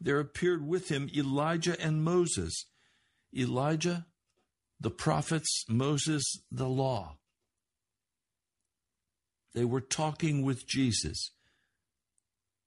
There 0.00 0.20
appeared 0.20 0.66
with 0.66 0.88
him 0.88 1.10
Elijah 1.14 1.78
and 1.80 2.02
Moses. 2.02 2.66
Elijah 3.36 4.06
the 4.82 4.90
prophets, 4.90 5.64
Moses, 5.68 6.24
the 6.50 6.68
law. 6.68 7.16
They 9.54 9.64
were 9.64 9.80
talking 9.80 10.42
with 10.42 10.66
Jesus. 10.66 11.30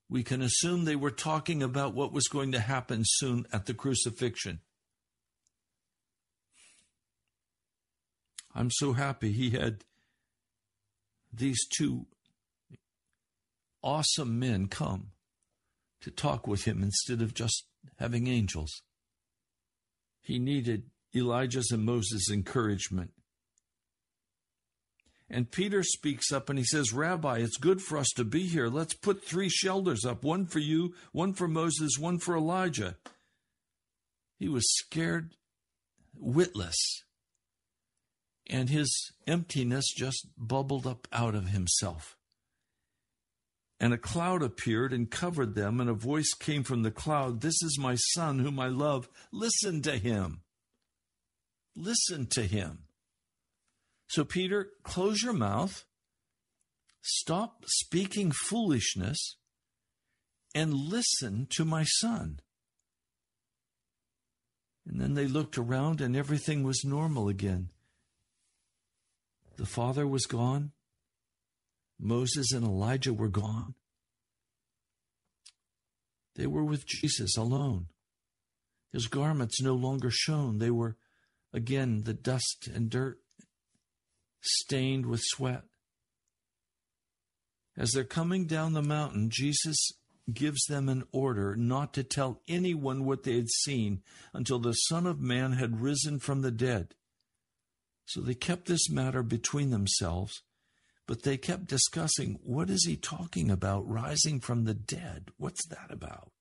We 0.07 0.23
can 0.23 0.41
assume 0.41 0.85
they 0.85 0.95
were 0.95 1.11
talking 1.11 1.61
about 1.61 1.93
what 1.93 2.13
was 2.13 2.29
going 2.29 2.53
to 2.53 2.59
happen 2.61 3.01
soon 3.03 3.45
at 3.51 3.65
the 3.65 3.73
crucifixion. 3.73 4.61
I'm 8.55 8.71
so 8.71 8.93
happy 8.93 9.33
he 9.33 9.49
had 9.51 9.83
these 11.31 11.67
two 11.67 12.05
awesome 13.83 14.39
men 14.39 14.67
come 14.67 15.11
to 16.01 16.09
talk 16.09 16.47
with 16.47 16.65
him 16.65 16.81
instead 16.81 17.21
of 17.21 17.33
just 17.33 17.65
having 17.99 18.27
angels. 18.27 18.81
He 20.21 20.39
needed 20.39 20.83
Elijah's 21.13 21.69
and 21.71 21.83
Moses' 21.83 22.31
encouragement. 22.31 23.11
And 25.29 25.51
Peter 25.51 25.83
speaks 25.83 26.31
up 26.31 26.49
and 26.49 26.57
he 26.57 26.65
says, 26.65 26.93
Rabbi, 26.93 27.39
it's 27.39 27.57
good 27.57 27.81
for 27.81 27.97
us 27.97 28.09
to 28.15 28.23
be 28.23 28.47
here. 28.47 28.67
Let's 28.67 28.93
put 28.93 29.25
three 29.25 29.49
shelters 29.49 30.05
up 30.05 30.23
one 30.23 30.45
for 30.45 30.59
you, 30.59 30.93
one 31.11 31.33
for 31.33 31.47
Moses, 31.47 31.97
one 31.99 32.19
for 32.19 32.37
Elijah. 32.37 32.95
He 34.37 34.47
was 34.47 34.71
scared 34.75 35.33
witless, 36.15 37.03
and 38.49 38.69
his 38.69 39.11
emptiness 39.27 39.85
just 39.95 40.27
bubbled 40.37 40.85
up 40.85 41.07
out 41.11 41.35
of 41.35 41.49
himself. 41.49 42.15
And 43.79 43.93
a 43.93 43.97
cloud 43.97 44.41
appeared 44.41 44.93
and 44.93 45.11
covered 45.11 45.55
them, 45.55 45.81
and 45.81 45.89
a 45.89 45.93
voice 45.93 46.33
came 46.33 46.63
from 46.63 46.83
the 46.83 46.91
cloud 46.91 47.41
This 47.41 47.61
is 47.61 47.77
my 47.79 47.95
son, 48.13 48.39
whom 48.39 48.59
I 48.59 48.67
love. 48.67 49.09
Listen 49.31 49.81
to 49.81 49.97
him. 49.97 50.41
Listen 51.75 52.25
to 52.27 52.43
him. 52.43 52.83
So, 54.07 54.23
Peter, 54.23 54.69
close 54.83 55.23
your 55.23 55.33
mouth, 55.33 55.83
stop 57.01 57.63
speaking 57.67 58.31
foolishness, 58.31 59.37
and 60.53 60.73
listen 60.73 61.47
to 61.51 61.65
my 61.65 61.83
son. 61.83 62.39
And 64.87 65.01
then 65.01 65.15
they 65.15 65.27
looked 65.27 65.57
around 65.57 65.99
and 65.99 66.15
everything 66.15 66.63
was 66.63 66.85
normal 66.85 67.27
again. 67.27 67.71
The 69.57 69.65
father 69.65 70.05
was 70.07 70.25
gone. 70.25 70.71
Moses 71.99 72.51
and 72.51 72.65
Elijah 72.65 73.13
were 73.13 73.29
gone. 73.29 73.75
They 76.35 76.47
were 76.47 76.65
with 76.65 76.85
Jesus 76.85 77.37
alone. 77.37 77.87
His 78.91 79.07
garments 79.07 79.61
no 79.61 79.73
longer 79.73 80.09
shone. 80.11 80.57
They 80.57 80.71
were 80.71 80.97
again 81.53 82.03
the 82.03 82.13
dust 82.13 82.69
and 82.73 82.89
dirt, 82.89 83.19
stained 84.41 85.05
with 85.05 85.21
sweat. 85.23 85.63
As 87.77 87.91
they're 87.91 88.03
coming 88.03 88.45
down 88.45 88.73
the 88.73 88.81
mountain, 88.81 89.29
Jesus 89.29 89.91
gives 90.31 90.65
them 90.65 90.89
an 90.89 91.03
order 91.11 91.55
not 91.55 91.93
to 91.93 92.03
tell 92.03 92.41
anyone 92.47 93.05
what 93.05 93.23
they 93.23 93.35
had 93.35 93.49
seen 93.49 94.01
until 94.33 94.59
the 94.59 94.73
Son 94.73 95.05
of 95.05 95.19
Man 95.19 95.53
had 95.53 95.81
risen 95.81 96.19
from 96.19 96.41
the 96.41 96.51
dead. 96.51 96.95
So 98.05 98.21
they 98.21 98.35
kept 98.35 98.67
this 98.67 98.89
matter 98.89 99.23
between 99.23 99.71
themselves, 99.71 100.43
but 101.07 101.23
they 101.23 101.37
kept 101.37 101.67
discussing 101.67 102.39
what 102.43 102.69
is 102.69 102.85
he 102.85 102.95
talking 102.95 103.49
about, 103.49 103.87
rising 103.89 104.39
from 104.39 104.65
the 104.65 104.73
dead? 104.73 105.31
What's 105.37 105.65
that 105.67 105.91
about? 105.91 106.31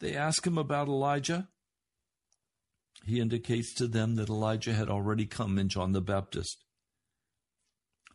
They 0.00 0.14
ask 0.14 0.46
him 0.46 0.58
about 0.58 0.88
Elijah. 0.88 1.48
He 3.04 3.20
indicates 3.20 3.74
to 3.74 3.88
them 3.88 4.16
that 4.16 4.28
Elijah 4.28 4.74
had 4.74 4.88
already 4.88 5.26
come 5.26 5.58
in 5.58 5.68
John 5.68 5.92
the 5.92 6.00
Baptist. 6.00 6.64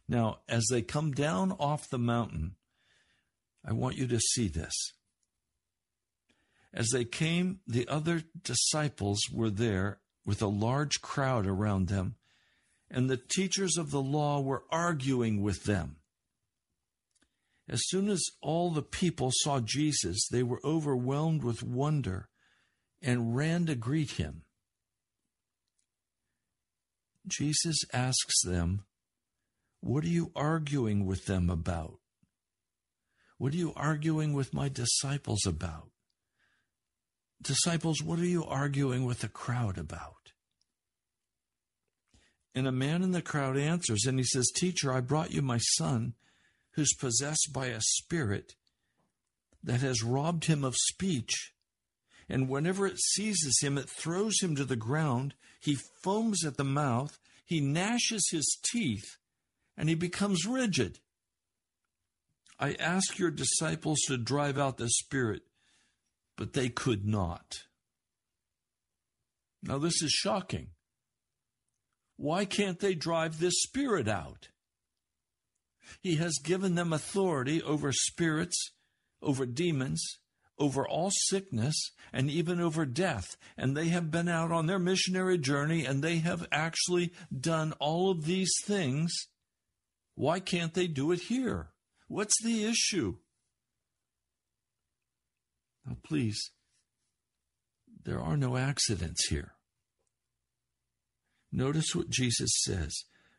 Now, 0.08 0.40
as 0.48 0.66
they 0.70 0.82
come 0.82 1.12
down 1.12 1.52
off 1.54 1.90
the 1.90 1.98
mountain, 1.98 2.56
I 3.66 3.74
want 3.74 3.98
you 3.98 4.08
to 4.08 4.20
see 4.20 4.48
this. 4.48 4.74
As 6.74 6.90
they 6.92 7.06
came, 7.06 7.60
the 7.68 7.88
other 7.88 8.24
disciples 8.44 9.20
were 9.32 9.50
there 9.50 10.00
with 10.26 10.42
a 10.42 10.48
large 10.48 11.02
crowd 11.02 11.46
around 11.46 11.88
them, 11.88 12.16
and 12.90 13.10
the 13.10 13.18
teachers 13.18 13.78
of 13.78 13.92
the 13.92 14.02
law 14.02 14.40
were 14.40 14.64
arguing 14.72 15.42
with 15.42 15.64
them. 15.64 15.98
As 17.68 17.82
soon 17.86 18.10
as 18.10 18.24
all 18.42 18.72
the 18.72 18.82
people 18.82 19.32
saw 19.32 19.60
Jesus, 19.60 20.28
they 20.30 20.44
were 20.44 20.62
overwhelmed 20.64 21.44
with 21.44 21.64
wonder 21.64 22.28
and 23.02 23.36
ran 23.36 23.66
to 23.68 23.76
greet 23.76 24.12
him. 24.12 24.44
Jesus 27.26 27.78
asks 27.94 28.42
them, 28.44 28.86
What 29.80 30.04
are 30.04 30.10
you 30.10 30.32
arguing 30.36 31.06
with 31.06 31.26
them 31.26 31.50
about? 31.50 32.00
What 33.38 33.54
are 33.54 33.58
you 33.58 33.74
arguing 33.76 34.34
with 34.34 34.54
my 34.54 34.70
disciples 34.70 35.46
about? 35.46 35.93
Disciples, 37.44 38.02
what 38.02 38.20
are 38.20 38.26
you 38.26 38.46
arguing 38.46 39.06
with 39.06 39.20
the 39.20 39.28
crowd 39.28 39.78
about? 39.78 40.32
And 42.56 42.68
a 42.68 42.72
man 42.72 43.02
in 43.04 43.12
the 43.12 43.22
crowd 43.22 43.58
answers 43.58 44.06
and 44.06 44.18
he 44.18 44.26
says, 44.26 44.52
Teacher, 44.56 44.94
I 44.94 45.02
brought 45.02 45.32
you 45.32 45.42
my 45.42 45.58
son 45.58 46.14
who's 46.72 46.94
possessed 46.94 47.50
by 47.52 47.68
a 47.68 47.82
spirit 47.82 48.54
that 49.64 49.82
has 49.82 50.04
robbed 50.04 50.46
him 50.46 50.64
of 50.64 50.76
speech. 50.76 51.54
And 52.30 52.50
whenever 52.50 52.86
it 52.86 53.00
seizes 53.00 53.60
him, 53.62 53.78
it 53.78 53.90
throws 53.90 54.42
him 54.42 54.56
to 54.56 54.66
the 54.66 54.76
ground. 54.76 55.34
He 55.60 55.78
foams 56.04 56.46
at 56.46 56.58
the 56.58 56.64
mouth, 56.64 57.18
he 57.46 57.60
gnashes 57.60 58.28
his 58.32 58.58
teeth, 58.72 59.18
and 59.78 59.90
he 59.90 59.96
becomes 59.96 60.46
rigid. 60.46 61.00
I 62.60 62.74
ask 62.74 63.18
your 63.18 63.32
disciples 63.32 64.00
to 64.08 64.18
drive 64.18 64.58
out 64.58 64.78
the 64.78 64.90
spirit, 64.90 65.42
but 66.38 66.54
they 66.54 66.70
could 66.70 67.06
not. 67.06 67.64
Now, 69.62 69.78
this 69.78 70.02
is 70.02 70.12
shocking. 70.12 70.70
Why 72.18 72.46
can't 72.46 72.80
they 72.80 72.96
drive 72.96 73.40
this 73.40 73.62
spirit 73.62 74.08
out? 74.08 74.50
He 76.02 76.16
has 76.16 76.40
given 76.44 76.76
them 76.76 76.94
authority 76.94 77.62
over 77.62 77.92
spirits, 77.92 78.72
over 79.22 79.46
demons, 79.46 80.04
over 80.60 80.88
all 80.88 81.12
sickness, 81.12 81.76
and 82.12 82.30
even 82.30 82.60
over 82.60 82.86
death. 82.86 83.36
And 83.58 83.76
they 83.76 83.90
have 83.90 84.12
been 84.12 84.28
out 84.28 84.52
on 84.52 84.68
their 84.68 84.80
missionary 84.80 85.38
journey 85.38 85.86
and 85.86 86.02
they 86.04 86.18
have 86.20 86.48
actually 86.52 87.14
done 87.38 87.74
all 87.80 88.12
of 88.12 88.26
these 88.26 88.54
things. 88.66 89.14
Why 90.16 90.40
can't 90.40 90.74
they 90.74 90.88
do 90.88 91.12
it 91.12 91.22
here? 91.22 91.70
What's 92.08 92.42
the 92.44 92.66
issue? 92.66 93.18
Now, 95.86 95.98
please, 96.04 96.52
there 98.06 98.20
are 98.20 98.38
no 98.38 98.58
accidents 98.58 99.28
here. 99.28 99.54
Notice 101.52 101.94
what 101.94 102.10
Jesus 102.10 102.52
says 102.64 102.94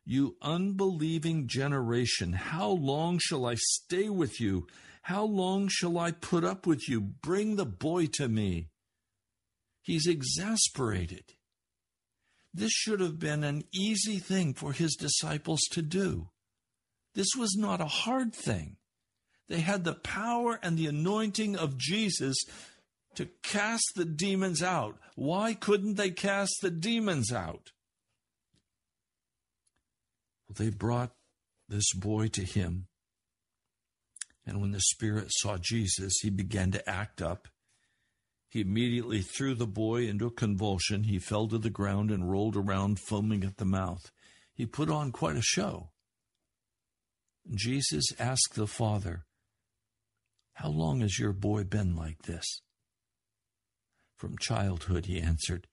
You 0.05 0.37
unbelieving 0.41 1.49
generation, 1.49 2.33
how 2.35 2.69
long 2.69 3.19
shall 3.21 3.47
I 3.47 3.57
stay 3.57 4.09
with 4.09 4.41
you? 4.41 4.67
How 5.03 5.25
long 5.25 5.69
shall 5.71 5.99
I 5.99 6.13
put 6.13 6.45
up 6.45 6.67
with 6.67 6.89
you? 6.89 7.01
Bring 7.01 7.57
the 7.57 7.67
boy 7.67 8.07
to 8.15 8.29
me. 8.29 8.71
He's 9.83 10.07
exasperated. 10.07 11.35
This 12.55 12.71
should 12.73 13.01
have 13.01 13.19
been 13.19 13.45
an 13.45 13.65
easy 13.75 14.19
thing 14.19 14.55
for 14.55 14.73
his 14.73 14.95
disciples 14.95 15.61
to 15.73 15.83
do. 15.83 16.31
This 17.15 17.29
was 17.37 17.55
not 17.57 17.81
a 17.81 17.87
hard 17.87 18.35
thing. 18.35 18.77
They 19.49 19.61
had 19.61 19.85
the 19.85 19.95
power 19.95 20.59
and 20.63 20.77
the 20.77 20.87
anointing 20.87 21.57
of 21.57 21.77
Jesus 21.77 22.37
to 23.15 23.29
cast 23.43 23.93
the 23.95 24.05
demons 24.05 24.63
out. 24.63 24.99
Why 25.15 25.55
couldn't 25.55 25.97
they 25.97 26.11
cast 26.11 26.55
the 26.63 26.71
demons 26.71 27.33
out? 27.33 27.71
They 30.57 30.71
brought 30.71 31.13
this 31.69 31.93
boy 31.95 32.29
to 32.29 32.45
him. 32.45 32.87
And 34.47 34.61
when 34.61 34.73
the 34.73 34.81
Spirit 34.81 35.29
saw 35.31 35.57
Jesus, 35.59 36.15
he 36.21 36.31
began 36.31 36.71
to 36.73 36.89
act 36.89 37.23
up. 37.23 37.49
He 38.49 38.61
immediately 38.61 39.21
threw 39.21 39.55
the 39.55 39.67
boy 39.67 40.07
into 40.07 40.27
a 40.27 40.31
convulsion. 40.31 41.05
He 41.05 41.19
fell 41.19 41.49
to 41.49 41.59
the 41.59 41.71
ground 41.71 42.11
and 42.11 42.31
rolled 42.31 42.57
around, 42.57 43.01
foaming 43.01 43.43
at 43.43 43.57
the 43.57 43.65
mouth. 43.65 44.13
He 44.55 44.67
put 44.67 44.91
on 44.91 45.11
quite 45.11 45.37
a 45.37 45.43
show. 45.43 45.91
Jesus 47.53 48.05
asked 48.19 48.55
the 48.55 48.67
father, 48.67 49.25
How 50.55 50.69
long 50.69 51.01
has 51.01 51.19
your 51.19 51.33
boy 51.33 51.65
been 51.65 51.95
like 51.95 52.23
this? 52.23 52.63
From 54.17 54.39
childhood, 54.39 55.07
he 55.07 55.21
answered. 55.21 55.67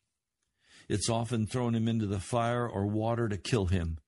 It's 0.89 1.09
often 1.09 1.45
thrown 1.45 1.75
him 1.75 1.87
into 1.87 2.07
the 2.07 2.19
fire 2.19 2.67
or 2.67 2.85
water 2.87 3.29
to 3.29 3.37
kill 3.37 3.67
him. 3.67 3.99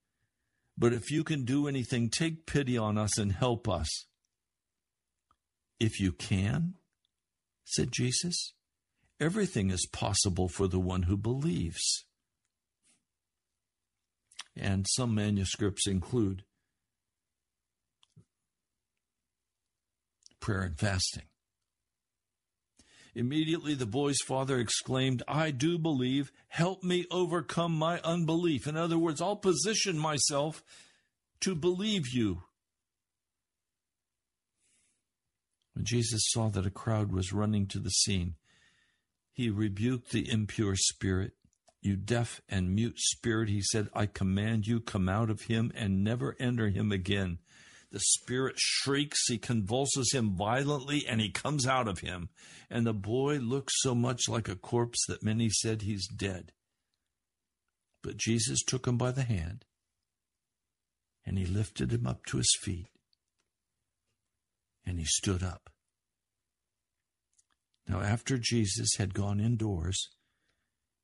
But 0.77 0.91
if 0.93 1.11
you 1.11 1.23
can 1.23 1.45
do 1.45 1.67
anything, 1.67 2.09
take 2.09 2.45
pity 2.45 2.77
on 2.77 2.97
us 2.97 3.17
and 3.17 3.31
help 3.31 3.69
us. 3.69 3.87
If 5.79 5.99
you 5.99 6.11
can, 6.11 6.73
said 7.63 7.91
Jesus, 7.91 8.53
everything 9.19 9.69
is 9.69 9.87
possible 9.91 10.49
for 10.49 10.67
the 10.67 10.79
one 10.79 11.03
who 11.03 11.17
believes. 11.17 12.05
And 14.55 14.85
some 14.89 15.15
manuscripts 15.15 15.87
include 15.87 16.43
prayer 20.43 20.61
and 20.61 20.77
fasting. 20.77 21.23
Immediately 23.15 23.75
the 23.75 23.85
boy's 23.85 24.19
father 24.27 24.59
exclaimed, 24.59 25.23
I 25.25 25.51
do 25.51 25.77
believe. 25.77 26.33
Help 26.49 26.83
me 26.83 27.05
overcome 27.09 27.71
my 27.71 28.01
unbelief. 28.01 28.67
In 28.67 28.75
other 28.75 28.97
words, 28.97 29.21
I'll 29.21 29.37
position 29.37 29.97
myself 29.97 30.61
to 31.39 31.55
believe 31.55 32.09
you. 32.11 32.43
When 35.73 35.85
Jesus 35.85 36.23
saw 36.27 36.49
that 36.49 36.65
a 36.65 36.71
crowd 36.71 37.13
was 37.13 37.31
running 37.31 37.65
to 37.67 37.79
the 37.79 37.89
scene, 37.89 38.35
he 39.31 39.49
rebuked 39.49 40.11
the 40.11 40.29
impure 40.29 40.75
spirit. 40.75 41.31
You 41.81 41.95
deaf 41.95 42.41
and 42.49 42.75
mute 42.75 42.99
spirit, 42.99 43.47
he 43.47 43.61
said, 43.61 43.87
I 43.93 44.07
command 44.07 44.67
you, 44.67 44.81
come 44.81 45.07
out 45.07 45.29
of 45.29 45.43
him 45.43 45.71
and 45.73 46.03
never 46.03 46.35
enter 46.37 46.69
him 46.69 46.91
again. 46.91 47.39
The 47.93 47.99
spirit 47.99 48.55
shrieks, 48.57 49.27
he 49.27 49.37
convulses 49.37 50.11
him 50.13 50.35
violently, 50.35 51.05
and 51.07 51.21
he 51.21 51.29
comes 51.29 51.67
out 51.67 51.87
of 51.87 51.99
him. 51.99 52.29
And 52.67 52.87
the 52.87 52.93
boy 52.93 53.35
looks 53.35 53.73
so 53.77 53.93
much 53.93 54.27
like 54.27 54.49
a 54.49 54.55
corpse 54.55 55.05
that 55.07 55.21
many 55.21 55.49
said 55.51 55.83
he's 55.83 56.07
dead. 56.07 56.53
But 58.01 58.17
Jesus 58.17 58.63
took 58.63 58.87
him 58.87 58.97
by 58.97 59.11
the 59.11 59.21
hand, 59.21 59.65
and 61.23 61.37
he 61.37 61.45
lifted 61.45 61.93
him 61.93 62.07
up 62.07 62.25
to 62.25 62.37
his 62.37 62.57
feet, 62.63 62.89
and 64.83 64.97
he 64.97 65.05
stood 65.05 65.43
up. 65.43 65.69
Now, 67.87 68.01
after 68.01 68.39
Jesus 68.39 68.95
had 68.97 69.13
gone 69.13 69.39
indoors, 69.39 70.09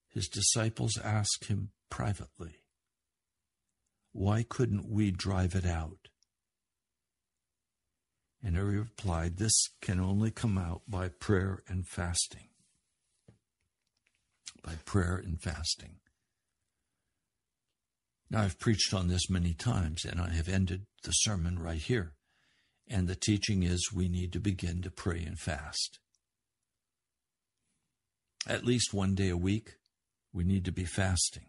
his 0.07 0.27
disciples 0.27 0.97
asked 0.97 1.45
him 1.45 1.69
privately, 1.91 2.63
Why 4.11 4.41
couldn't 4.41 4.89
we 4.89 5.11
drive 5.11 5.53
it 5.53 5.67
out? 5.67 6.08
And 8.43 8.55
he 8.55 8.61
replied, 8.61 9.37
This 9.37 9.69
can 9.81 9.99
only 9.99 10.31
come 10.31 10.57
out 10.57 10.81
by 10.87 11.09
prayer 11.09 11.61
and 11.67 11.85
fasting. 11.87 12.47
By 14.63 14.75
prayer 14.85 15.15
and 15.15 15.41
fasting. 15.41 15.95
Now, 18.29 18.43
I've 18.43 18.59
preached 18.59 18.93
on 18.93 19.07
this 19.07 19.29
many 19.29 19.53
times, 19.53 20.05
and 20.05 20.21
I 20.21 20.29
have 20.29 20.47
ended 20.47 20.85
the 21.03 21.11
sermon 21.11 21.57
right 21.57 21.81
here. 21.81 22.13
And 22.87 23.07
the 23.07 23.15
teaching 23.15 23.63
is 23.63 23.91
we 23.93 24.07
need 24.07 24.31
to 24.33 24.39
begin 24.39 24.81
to 24.83 24.91
pray 24.91 25.23
and 25.23 25.37
fast. 25.37 25.99
At 28.47 28.65
least 28.65 28.93
one 28.93 29.15
day 29.15 29.29
a 29.29 29.37
week, 29.37 29.75
we 30.31 30.43
need 30.43 30.65
to 30.65 30.71
be 30.71 30.85
fasting. 30.85 31.45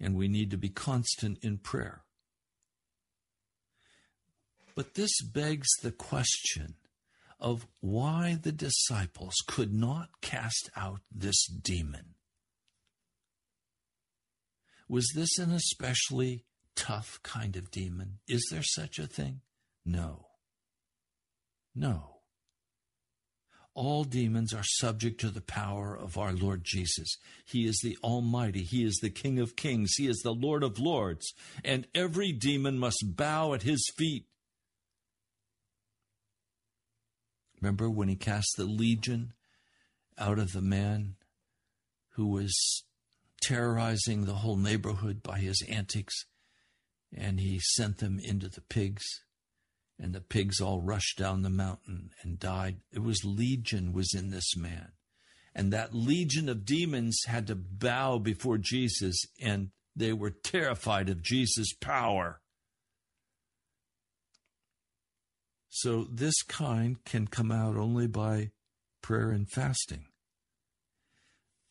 And 0.00 0.14
we 0.14 0.28
need 0.28 0.50
to 0.50 0.58
be 0.58 0.68
constant 0.68 1.38
in 1.42 1.58
prayer. 1.58 2.05
But 4.76 4.94
this 4.94 5.22
begs 5.22 5.68
the 5.82 5.90
question 5.90 6.74
of 7.40 7.66
why 7.80 8.38
the 8.40 8.52
disciples 8.52 9.34
could 9.46 9.72
not 9.72 10.20
cast 10.20 10.70
out 10.76 11.00
this 11.10 11.46
demon. 11.46 12.14
Was 14.88 15.10
this 15.14 15.38
an 15.38 15.50
especially 15.50 16.44
tough 16.76 17.18
kind 17.22 17.56
of 17.56 17.70
demon? 17.70 18.18
Is 18.28 18.46
there 18.50 18.62
such 18.62 18.98
a 18.98 19.06
thing? 19.06 19.40
No. 19.84 20.26
No. 21.74 22.18
All 23.74 24.04
demons 24.04 24.54
are 24.54 24.64
subject 24.64 25.20
to 25.20 25.30
the 25.30 25.42
power 25.42 25.94
of 25.94 26.16
our 26.16 26.32
Lord 26.32 26.62
Jesus. 26.64 27.16
He 27.44 27.66
is 27.66 27.78
the 27.82 27.98
Almighty. 28.02 28.62
He 28.62 28.84
is 28.84 28.96
the 28.96 29.10
King 29.10 29.38
of 29.38 29.56
Kings. 29.56 29.92
He 29.96 30.06
is 30.06 30.20
the 30.22 30.32
Lord 30.32 30.62
of 30.62 30.78
Lords. 30.78 31.32
And 31.64 31.86
every 31.94 32.32
demon 32.32 32.78
must 32.78 33.16
bow 33.16 33.52
at 33.52 33.62
his 33.62 33.84
feet. 33.96 34.26
Remember 37.66 37.90
when 37.90 38.06
he 38.06 38.14
cast 38.14 38.54
the 38.56 38.64
legion 38.64 39.32
out 40.16 40.38
of 40.38 40.52
the 40.52 40.60
man 40.60 41.16
who 42.10 42.28
was 42.28 42.84
terrorizing 43.42 44.24
the 44.24 44.34
whole 44.34 44.54
neighborhood 44.54 45.20
by 45.20 45.40
his 45.40 45.60
antics, 45.68 46.26
and 47.12 47.40
he 47.40 47.58
sent 47.58 47.98
them 47.98 48.20
into 48.22 48.48
the 48.48 48.60
pigs, 48.60 49.02
and 49.98 50.14
the 50.14 50.20
pigs 50.20 50.60
all 50.60 50.80
rushed 50.80 51.18
down 51.18 51.42
the 51.42 51.50
mountain 51.50 52.10
and 52.22 52.38
died. 52.38 52.76
It 52.92 53.02
was 53.02 53.24
legion 53.24 53.92
was 53.92 54.14
in 54.14 54.30
this 54.30 54.56
man. 54.56 54.92
And 55.52 55.72
that 55.72 55.92
legion 55.92 56.48
of 56.48 56.64
demons 56.64 57.20
had 57.26 57.48
to 57.48 57.56
bow 57.56 58.20
before 58.20 58.58
Jesus, 58.58 59.24
and 59.42 59.70
they 59.96 60.12
were 60.12 60.30
terrified 60.30 61.08
of 61.08 61.20
Jesus' 61.20 61.72
power. 61.72 62.40
So, 65.68 66.06
this 66.10 66.42
kind 66.42 67.04
can 67.04 67.26
come 67.26 67.52
out 67.52 67.76
only 67.76 68.06
by 68.06 68.50
prayer 69.02 69.30
and 69.30 69.48
fasting. 69.50 70.06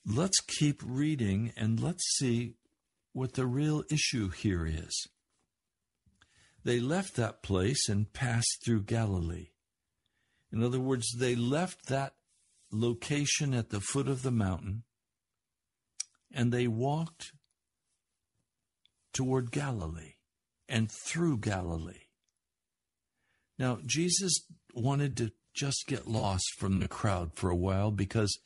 Let's 0.05 0.39
keep 0.39 0.81
reading 0.85 1.51
and 1.57 1.79
let's 1.79 2.03
see 2.17 2.53
what 3.13 3.33
the 3.33 3.47
real 3.47 3.83
issue 3.89 4.29
here 4.29 4.65
is. 4.65 5.07
They 6.63 6.79
left 6.79 7.15
that 7.15 7.41
place 7.41 7.89
and 7.89 8.11
passed 8.11 8.61
through 8.63 8.83
Galilee. 8.83 9.49
In 10.51 10.63
other 10.63 10.79
words, 10.79 11.05
they 11.17 11.35
left 11.35 11.87
that 11.87 12.13
location 12.71 13.53
at 13.53 13.69
the 13.69 13.79
foot 13.79 14.07
of 14.07 14.21
the 14.21 14.31
mountain 14.31 14.83
and 16.33 16.51
they 16.51 16.67
walked 16.67 17.31
toward 19.13 19.51
Galilee 19.51 20.15
and 20.67 20.91
through 20.91 21.37
Galilee. 21.37 22.04
Now, 23.57 23.79
Jesus 23.85 24.45
wanted 24.73 25.15
to 25.17 25.31
just 25.53 25.85
get 25.87 26.07
lost 26.07 26.45
from 26.57 26.79
the 26.79 26.87
crowd 26.87 27.31
for 27.35 27.49
a 27.49 27.55
while 27.55 27.91
because 27.91 28.37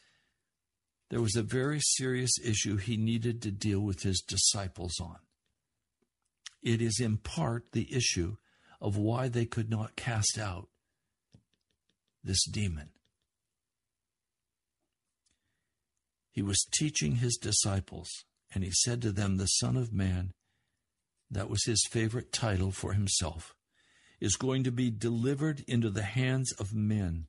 there 1.10 1.22
was 1.22 1.36
a 1.36 1.42
very 1.42 1.80
serious 1.80 2.32
issue 2.44 2.78
he 2.78 2.98
needed 2.98 3.42
to 3.42 3.52
deal 3.52 3.80
with 3.80 4.04
his 4.04 4.22
disciples 4.22 5.00
on. 5.00 5.18
It 6.62 6.82
is 6.82 7.00
in 7.00 7.18
part 7.18 7.72
the 7.72 7.94
issue 7.94 8.36
of 8.80 8.98
why 8.98 9.28
they 9.28 9.46
could 9.46 9.70
not 9.70 9.96
cast 9.96 10.38
out 10.38 10.68
this 12.24 12.46
demon. 12.46 12.90
He 16.32 16.42
was 16.42 16.68
teaching 16.72 17.16
his 17.16 17.38
disciples, 17.38 18.10
and 18.54 18.64
he 18.64 18.72
said 18.72 19.02
to 19.02 19.12
them, 19.12 19.38
The 19.38 19.48
Son 19.48 19.76
of 19.76 19.92
Man, 19.92 20.32
that 21.32 21.50
was 21.50 21.66
his 21.66 21.86
favorite 21.90 22.32
title 22.32 22.72
for 22.72 22.94
himself, 22.94 23.56
is 24.20 24.36
going 24.36 24.64
to 24.64 24.72
be 24.72 24.90
delivered 24.90 25.64
into 25.68 25.90
the 25.90 26.04
hands 26.04 26.52
of 26.54 26.74
men. 26.74 27.28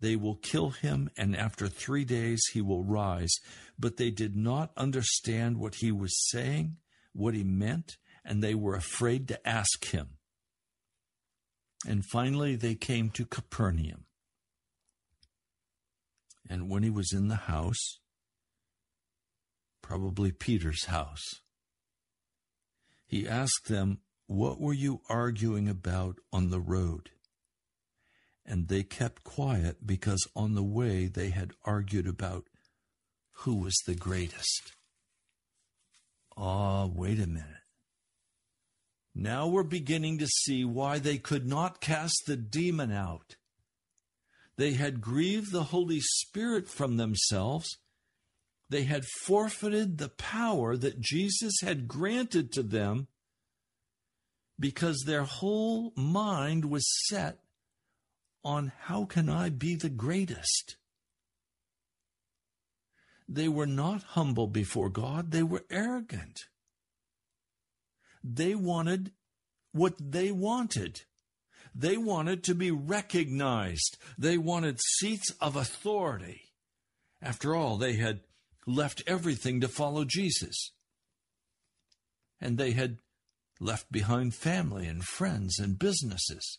They 0.00 0.16
will 0.16 0.36
kill 0.36 0.70
him, 0.70 1.10
and 1.16 1.36
after 1.36 1.68
three 1.68 2.04
days 2.04 2.42
he 2.52 2.62
will 2.62 2.82
rise. 2.82 3.34
But 3.78 3.98
they 3.98 4.10
did 4.10 4.34
not 4.34 4.72
understand 4.76 5.58
what 5.58 5.76
he 5.76 5.92
was 5.92 6.28
saying, 6.30 6.76
what 7.12 7.34
he 7.34 7.44
meant, 7.44 7.98
and 8.24 8.42
they 8.42 8.54
were 8.54 8.74
afraid 8.74 9.28
to 9.28 9.48
ask 9.48 9.86
him. 9.86 10.16
And 11.86 12.04
finally 12.04 12.56
they 12.56 12.74
came 12.74 13.10
to 13.10 13.26
Capernaum. 13.26 14.06
And 16.48 16.68
when 16.68 16.82
he 16.82 16.90
was 16.90 17.12
in 17.12 17.28
the 17.28 17.36
house, 17.36 18.00
probably 19.82 20.32
Peter's 20.32 20.86
house, 20.86 21.24
he 23.06 23.28
asked 23.28 23.68
them, 23.68 24.00
What 24.30 24.60
were 24.60 24.72
you 24.72 25.00
arguing 25.08 25.68
about 25.68 26.18
on 26.32 26.50
the 26.50 26.60
road? 26.60 27.10
and 28.50 28.66
they 28.66 28.82
kept 28.82 29.22
quiet 29.22 29.86
because 29.86 30.26
on 30.34 30.54
the 30.56 30.62
way 30.62 31.06
they 31.06 31.30
had 31.30 31.52
argued 31.64 32.08
about 32.08 32.46
who 33.44 33.54
was 33.54 33.76
the 33.86 33.94
greatest. 33.94 34.72
Ah, 36.36 36.82
oh, 36.82 36.92
wait 36.92 37.20
a 37.20 37.28
minute. 37.28 37.46
Now 39.14 39.46
we're 39.46 39.62
beginning 39.62 40.18
to 40.18 40.26
see 40.26 40.64
why 40.64 40.98
they 40.98 41.16
could 41.16 41.46
not 41.46 41.80
cast 41.80 42.22
the 42.26 42.36
demon 42.36 42.90
out. 42.90 43.36
They 44.56 44.72
had 44.72 45.00
grieved 45.00 45.52
the 45.52 45.64
Holy 45.64 46.00
Spirit 46.00 46.68
from 46.68 46.96
themselves. 46.96 47.68
They 48.68 48.82
had 48.82 49.04
forfeited 49.22 49.98
the 49.98 50.08
power 50.08 50.76
that 50.76 51.00
Jesus 51.00 51.54
had 51.62 51.86
granted 51.86 52.52
to 52.52 52.64
them 52.64 53.06
because 54.60 55.04
their 55.06 55.24
whole 55.24 55.92
mind 55.96 56.66
was 56.66 56.84
set 57.08 57.38
on 58.44 58.72
how 58.82 59.06
can 59.06 59.28
I 59.28 59.48
be 59.48 59.74
the 59.74 59.88
greatest? 59.88 60.76
They 63.26 63.48
were 63.48 63.66
not 63.66 64.02
humble 64.02 64.46
before 64.46 64.90
God, 64.90 65.30
they 65.30 65.42
were 65.42 65.64
arrogant. 65.70 66.38
They 68.22 68.54
wanted 68.54 69.12
what 69.72 69.94
they 69.98 70.30
wanted. 70.30 71.00
They 71.74 71.96
wanted 71.96 72.42
to 72.44 72.54
be 72.54 72.70
recognized. 72.70 73.96
They 74.18 74.36
wanted 74.36 74.80
seats 74.80 75.32
of 75.40 75.56
authority. 75.56 76.42
After 77.22 77.54
all, 77.54 77.76
they 77.76 77.94
had 77.94 78.20
left 78.66 79.02
everything 79.06 79.60
to 79.60 79.68
follow 79.68 80.04
Jesus. 80.04 80.72
And 82.40 82.58
they 82.58 82.72
had 82.72 82.98
left 83.60 83.92
behind 83.92 84.34
family 84.34 84.86
and 84.86 85.04
friends 85.04 85.58
and 85.58 85.78
businesses. 85.78 86.58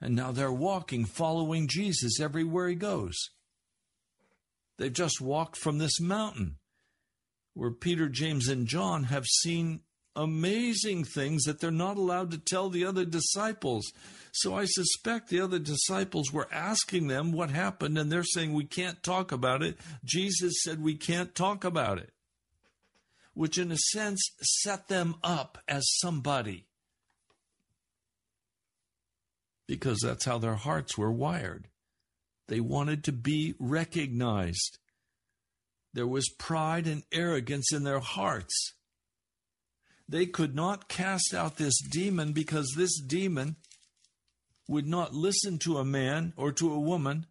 And 0.00 0.14
now 0.14 0.32
they're 0.32 0.52
walking, 0.52 1.04
following 1.04 1.68
Jesus 1.68 2.20
everywhere 2.20 2.68
he 2.68 2.74
goes. 2.74 3.14
They've 4.76 4.92
just 4.92 5.20
walked 5.20 5.56
from 5.56 5.78
this 5.78 6.00
mountain 6.00 6.56
where 7.54 7.70
Peter, 7.70 8.08
James, 8.08 8.48
and 8.48 8.66
John 8.66 9.04
have 9.04 9.24
seen 9.24 9.80
amazing 10.16 11.04
things 11.04 11.44
that 11.44 11.60
they're 11.60 11.70
not 11.70 11.96
allowed 11.96 12.30
to 12.32 12.38
tell 12.38 12.68
the 12.68 12.84
other 12.84 13.04
disciples. 13.04 13.92
So 14.32 14.54
I 14.54 14.64
suspect 14.64 15.28
the 15.28 15.40
other 15.40 15.58
disciples 15.58 16.32
were 16.32 16.48
asking 16.52 17.06
them 17.06 17.32
what 17.32 17.50
happened, 17.50 17.96
and 17.98 18.10
they're 18.10 18.24
saying, 18.24 18.52
We 18.52 18.64
can't 18.64 19.02
talk 19.02 19.32
about 19.32 19.62
it. 19.62 19.78
Jesus 20.04 20.62
said, 20.62 20.82
We 20.82 20.96
can't 20.96 21.34
talk 21.34 21.64
about 21.64 21.98
it, 21.98 22.10
which 23.34 23.58
in 23.58 23.70
a 23.70 23.76
sense 23.76 24.20
set 24.40 24.88
them 24.88 25.16
up 25.22 25.58
as 25.68 25.84
somebody 25.98 26.66
because 29.66 29.98
that's 30.02 30.24
how 30.24 30.38
their 30.38 30.54
hearts 30.54 30.96
were 30.98 31.12
wired. 31.12 31.68
They 32.48 32.60
wanted 32.60 33.04
to 33.04 33.12
be 33.12 33.54
recognized. 33.58 34.78
There 35.94 36.06
was 36.06 36.28
pride 36.38 36.86
and 36.86 37.04
arrogance 37.12 37.72
in 37.72 37.84
their 37.84 38.00
hearts. 38.00 38.74
They 40.08 40.26
could 40.26 40.54
not 40.54 40.88
cast 40.88 41.32
out 41.32 41.56
this 41.56 41.80
demon 41.90 42.32
because 42.32 42.74
this 42.76 43.00
demon 43.00 43.56
would 44.68 44.86
not 44.86 45.14
listen 45.14 45.58
to 45.60 45.78
a 45.78 45.84
man 45.84 46.34
or 46.36 46.52
to 46.52 46.72
a 46.72 46.80
woman 46.80 47.26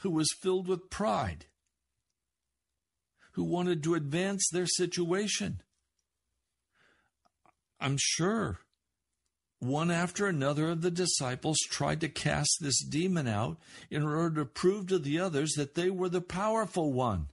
who 0.00 0.10
was 0.10 0.28
filled 0.40 0.68
with 0.68 0.90
pride, 0.90 1.46
who 3.34 3.44
wanted 3.44 3.82
to 3.82 3.94
advance 3.94 4.48
their 4.50 4.66
situation. 4.66 5.60
I'm 7.80 7.96
sure 7.98 8.60
one 9.58 9.90
after 9.90 10.26
another 10.26 10.70
of 10.70 10.82
the 10.82 10.90
disciples 10.90 11.58
tried 11.70 12.00
to 12.02 12.08
cast 12.08 12.58
this 12.60 12.82
demon 12.82 13.26
out 13.26 13.58
in 13.90 14.02
order 14.02 14.36
to 14.36 14.44
prove 14.44 14.88
to 14.88 14.98
the 14.98 15.18
others 15.18 15.52
that 15.56 15.74
they 15.74 15.90
were 15.90 16.08
the 16.08 16.20
powerful 16.20 16.92
one. 16.92 17.28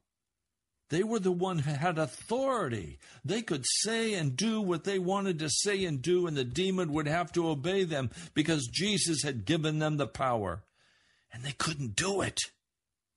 They 0.90 1.04
were 1.04 1.20
the 1.20 1.32
one 1.32 1.60
who 1.60 1.72
had 1.72 1.98
authority. 1.98 3.00
They 3.24 3.42
could 3.42 3.66
say 3.66 4.14
and 4.14 4.36
do 4.36 4.62
what 4.62 4.84
they 4.84 5.00
wanted 5.00 5.40
to 5.40 5.50
say 5.50 5.86
and 5.86 6.02
do, 6.02 6.28
and 6.28 6.36
the 6.36 6.44
demon 6.44 6.92
would 6.92 7.08
have 7.08 7.32
to 7.34 7.48
obey 7.48 7.86
them 7.86 8.12
because 8.34 8.68
Jesus 8.68 9.24
had 9.24 9.46
given 9.46 9.80
them 9.80 9.98
the 9.98 10.08
power. 10.08 10.64
And 11.34 11.44
they 11.44 11.54
couldn't 11.54 11.96
do 11.96 12.22
it. 12.22 12.40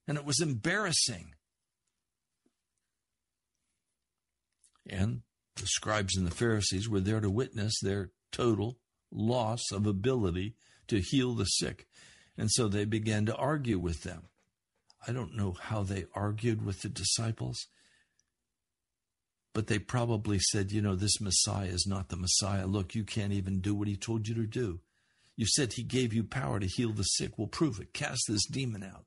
And 0.07 0.17
it 0.17 0.23
was 0.23 0.39
embarrassing. 0.39 1.34
And 4.87 5.21
the 5.55 5.67
scribes 5.67 6.15
and 6.17 6.27
the 6.27 6.35
Pharisees 6.35 6.89
were 6.89 6.99
there 6.99 7.19
to 7.19 7.29
witness 7.29 7.79
their 7.81 8.11
total 8.31 8.77
loss 9.11 9.71
of 9.71 9.85
ability 9.85 10.55
to 10.87 11.01
heal 11.01 11.33
the 11.33 11.45
sick. 11.45 11.87
And 12.37 12.51
so 12.51 12.67
they 12.67 12.85
began 12.85 13.25
to 13.27 13.35
argue 13.35 13.79
with 13.79 14.03
them. 14.03 14.23
I 15.07 15.11
don't 15.11 15.35
know 15.35 15.55
how 15.59 15.83
they 15.83 16.05
argued 16.13 16.65
with 16.65 16.81
the 16.81 16.89
disciples, 16.89 17.67
but 19.53 19.67
they 19.67 19.79
probably 19.79 20.39
said, 20.39 20.71
you 20.71 20.81
know, 20.81 20.95
this 20.95 21.21
Messiah 21.21 21.67
is 21.67 21.85
not 21.87 22.09
the 22.09 22.17
Messiah. 22.17 22.65
Look, 22.65 22.95
you 22.95 23.03
can't 23.03 23.31
even 23.31 23.61
do 23.61 23.73
what 23.75 23.87
he 23.87 23.95
told 23.95 24.27
you 24.27 24.35
to 24.35 24.47
do. 24.47 24.81
You 25.37 25.45
said 25.47 25.73
he 25.73 25.83
gave 25.83 26.13
you 26.13 26.23
power 26.23 26.59
to 26.59 26.67
heal 26.67 26.91
the 26.91 27.03
sick. 27.03 27.37
Well, 27.37 27.47
prove 27.47 27.79
it. 27.79 27.93
Cast 27.93 28.23
this 28.27 28.45
demon 28.47 28.83
out. 28.83 29.05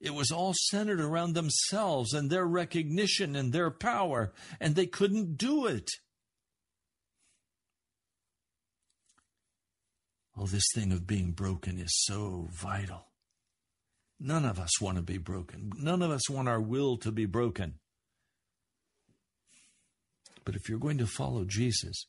It 0.00 0.14
was 0.14 0.30
all 0.30 0.54
centered 0.54 1.00
around 1.00 1.34
themselves 1.34 2.14
and 2.14 2.30
their 2.30 2.46
recognition 2.46 3.36
and 3.36 3.52
their 3.52 3.70
power, 3.70 4.32
and 4.58 4.74
they 4.74 4.86
couldn't 4.86 5.36
do 5.36 5.66
it. 5.66 5.90
Oh, 10.36 10.46
this 10.46 10.64
thing 10.74 10.90
of 10.90 11.06
being 11.06 11.32
broken 11.32 11.78
is 11.78 11.92
so 12.04 12.48
vital. 12.50 13.08
None 14.18 14.46
of 14.46 14.58
us 14.58 14.80
want 14.80 14.96
to 14.96 15.02
be 15.02 15.18
broken. 15.18 15.70
None 15.76 16.00
of 16.00 16.10
us 16.10 16.30
want 16.30 16.48
our 16.48 16.60
will 16.60 16.96
to 16.98 17.12
be 17.12 17.26
broken. 17.26 17.74
But 20.44 20.54
if 20.54 20.68
you're 20.68 20.78
going 20.78 20.98
to 20.98 21.06
follow 21.06 21.44
Jesus, 21.44 22.06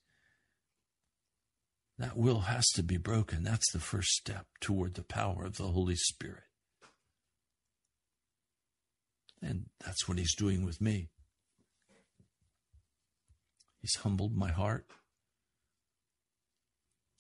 that 1.98 2.16
will 2.16 2.42
has 2.42 2.68
to 2.76 2.84
be 2.84 2.98
broken. 2.98 3.44
That's 3.44 3.72
the 3.72 3.80
first 3.80 4.12
step 4.12 4.46
toward 4.62 4.94
the 4.94 5.04
power 5.04 5.46
of 5.46 5.58
the 5.58 5.68
Holy 5.68 5.96
Spirit. 5.96 6.44
And 9.42 9.66
that's 9.84 10.08
what 10.08 10.18
he's 10.18 10.36
doing 10.36 10.66
with 10.66 10.80
me. 10.80 11.10
He's 13.82 13.96
humbled 13.96 14.36
my 14.36 14.52
heart. 14.52 14.86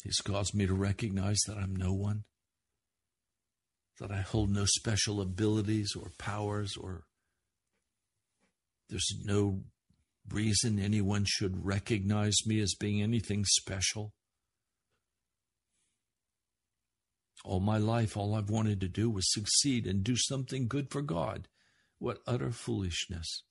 He's 0.03 0.19
caused 0.19 0.53
me 0.53 0.67
to 0.67 0.73
recognize 0.73 1.39
that 1.47 1.57
I'm 1.57 1.75
no 1.75 1.93
one, 1.93 2.23
that 3.99 4.11
I 4.11 4.21
hold 4.21 4.49
no 4.49 4.65
special 4.65 5.21
abilities 5.21 5.93
or 5.95 6.11
powers, 6.17 6.75
or 6.79 7.03
there's 8.89 9.11
no 9.23 9.61
reason 10.29 10.79
anyone 10.79 11.25
should 11.27 11.65
recognize 11.65 12.35
me 12.45 12.59
as 12.59 12.75
being 12.79 13.01
anything 13.01 13.45
special. 13.45 14.13
All 17.43 17.59
my 17.59 17.77
life, 17.77 18.15
all 18.15 18.35
I've 18.35 18.51
wanted 18.51 18.79
to 18.81 18.87
do 18.87 19.09
was 19.09 19.31
succeed 19.31 19.87
and 19.87 20.03
do 20.03 20.15
something 20.15 20.67
good 20.67 20.91
for 20.91 21.01
God. 21.01 21.47
What 22.01 22.17
utter 22.25 22.49
foolishness. 22.49 23.43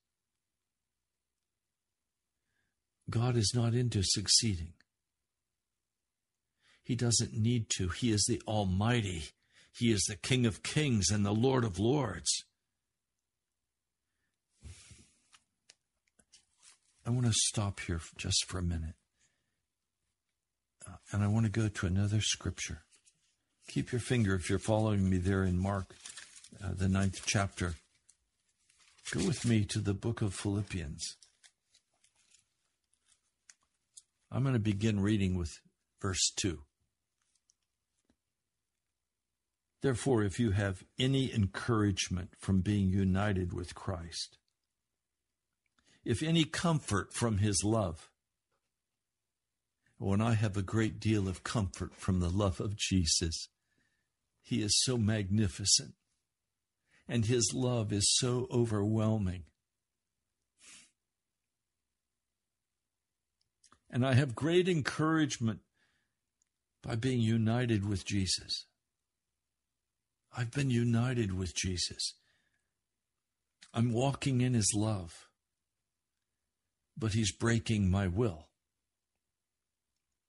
God 3.08 3.36
is 3.36 3.52
not 3.54 3.74
into 3.74 4.02
succeeding. 4.02 4.72
He 6.82 6.96
doesn't 6.96 7.32
need 7.32 7.66
to. 7.76 7.90
He 7.90 8.10
is 8.10 8.24
the 8.28 8.42
Almighty. 8.48 9.26
He 9.78 9.92
is 9.92 10.02
the 10.08 10.16
King 10.16 10.46
of 10.46 10.64
Kings 10.64 11.10
and 11.12 11.24
the 11.24 11.30
Lord 11.30 11.62
of 11.62 11.78
Lords. 11.78 12.44
I 17.06 17.10
want 17.10 17.26
to 17.26 17.32
stop 17.32 17.78
here 17.78 18.00
just 18.16 18.46
for 18.48 18.58
a 18.58 18.62
minute. 18.62 18.96
Uh, 20.88 20.96
and 21.12 21.22
I 21.22 21.28
want 21.28 21.46
to 21.46 21.52
go 21.52 21.68
to 21.68 21.86
another 21.86 22.20
scripture. 22.20 22.82
Keep 23.68 23.92
your 23.92 24.00
finger, 24.00 24.34
if 24.34 24.50
you're 24.50 24.58
following 24.58 25.08
me 25.08 25.18
there 25.18 25.44
in 25.44 25.56
Mark, 25.56 25.94
uh, 26.60 26.70
the 26.76 26.88
ninth 26.88 27.22
chapter. 27.24 27.76
Go 29.12 29.26
with 29.26 29.44
me 29.44 29.64
to 29.64 29.80
the 29.80 29.94
book 29.94 30.22
of 30.22 30.34
Philippians. 30.34 31.16
I'm 34.30 34.42
going 34.42 34.54
to 34.54 34.60
begin 34.60 35.00
reading 35.00 35.36
with 35.36 35.58
verse 36.00 36.30
2. 36.36 36.60
Therefore, 39.82 40.22
if 40.22 40.38
you 40.38 40.52
have 40.52 40.84
any 40.96 41.34
encouragement 41.34 42.34
from 42.38 42.60
being 42.60 42.90
united 42.90 43.52
with 43.52 43.74
Christ, 43.74 44.38
if 46.04 46.22
any 46.22 46.44
comfort 46.44 47.12
from 47.12 47.38
his 47.38 47.64
love, 47.64 48.10
when 49.98 50.20
I 50.20 50.34
have 50.34 50.56
a 50.56 50.62
great 50.62 51.00
deal 51.00 51.26
of 51.26 51.42
comfort 51.42 51.96
from 51.96 52.20
the 52.20 52.30
love 52.30 52.60
of 52.60 52.76
Jesus, 52.76 53.48
he 54.40 54.62
is 54.62 54.80
so 54.84 54.96
magnificent 54.96 55.94
and 57.10 57.26
his 57.26 57.52
love 57.52 57.92
is 57.92 58.06
so 58.18 58.46
overwhelming. 58.52 59.42
And 63.90 64.06
I 64.06 64.14
have 64.14 64.36
great 64.36 64.68
encouragement 64.68 65.58
by 66.84 66.94
being 66.94 67.20
united 67.20 67.84
with 67.84 68.06
Jesus. 68.06 68.66
I've 70.34 70.52
been 70.52 70.70
united 70.70 71.36
with 71.36 71.52
Jesus. 71.52 72.14
I'm 73.74 73.92
walking 73.92 74.40
in 74.40 74.54
his 74.54 74.72
love, 74.72 75.12
but 76.96 77.14
he's 77.14 77.32
breaking 77.32 77.90
my 77.90 78.06
will. 78.06 78.46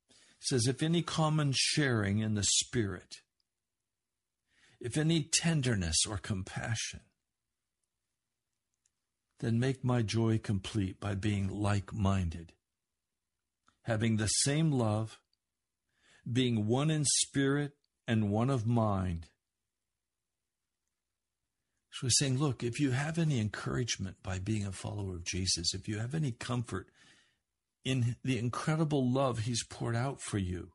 It 0.10 0.48
says, 0.48 0.65
if 0.65 0.82
any 0.82 1.04
common 1.04 1.52
sharing 1.54 2.17
in 2.17 2.34
the 2.34 2.44
Spirit, 2.44 3.17
if 4.82 4.98
any 4.98 5.22
tenderness 5.22 5.98
or 6.10 6.17
compassion, 6.17 7.02
then 9.39 9.60
make 9.60 9.84
my 9.84 10.02
joy 10.02 10.39
complete 10.39 11.00
by 11.00 11.13
being 11.13 11.48
like 11.48 11.94
minded, 11.94 12.54
having 13.84 14.17
the 14.17 14.28
same 14.28 14.72
love, 14.72 15.20
being 16.32 16.67
one 16.67 16.89
in 16.89 17.06
spirit 17.06 17.74
and 18.08 18.32
one 18.32 18.50
of 18.50 18.65
mind. 18.65 19.28
So 21.94 22.08
he's 22.08 22.17
saying, 22.17 22.39
look, 22.39 22.63
if 22.63 22.80
you 22.80 22.91
have 22.91 23.20
any 23.20 23.39
encouragement 23.39 24.17
by 24.24 24.39
being 24.39 24.65
a 24.65 24.72
follower 24.72 25.15
of 25.15 25.24
Jesus, 25.24 25.76
if 25.76 25.88
you 25.88 26.00
have 26.00 26.15
any 26.15 26.32
comfort 26.32 26.88
in 27.86 28.15
the 28.24 28.39
incredible 28.39 29.12
love 29.12 29.39
he's 29.39 29.63
poured 29.63 29.96
out 29.96 30.22
for 30.22 30.39
you, 30.39 30.72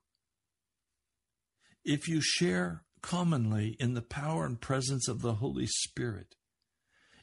if 1.85 2.07
you 2.07 2.21
share 2.21 2.86
commonly 3.03 3.77
in 3.79 3.95
the 3.95 4.03
power 4.03 4.45
and 4.45 4.61
presence 4.61 5.09
of 5.09 5.23
the 5.23 5.35
Holy 5.35 5.67
Spirit, 5.67 6.35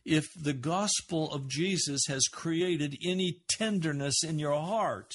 if 0.05 0.25
the 0.35 0.53
gospel 0.53 1.31
of 1.31 1.47
Jesus 1.47 2.01
has 2.07 2.23
created 2.31 2.97
any 3.03 3.41
tenderness 3.49 4.23
in 4.23 4.39
your 4.39 4.59
heart, 4.59 5.13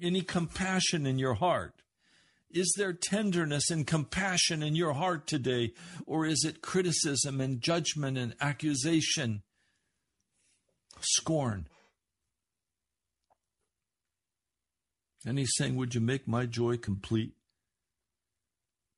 any 0.00 0.22
compassion 0.22 1.06
in 1.06 1.18
your 1.18 1.34
heart, 1.34 1.82
is 2.50 2.72
there 2.76 2.92
tenderness 2.92 3.70
and 3.70 3.86
compassion 3.86 4.62
in 4.62 4.74
your 4.74 4.92
heart 4.92 5.26
today, 5.26 5.72
or 6.06 6.26
is 6.26 6.44
it 6.46 6.62
criticism 6.62 7.40
and 7.40 7.60
judgment 7.60 8.16
and 8.16 8.34
accusation, 8.40 9.42
scorn? 11.00 11.66
And 15.26 15.38
he's 15.38 15.52
saying, 15.56 15.76
Would 15.76 15.94
you 15.94 16.00
make 16.00 16.28
my 16.28 16.46
joy 16.46 16.76
complete 16.76 17.35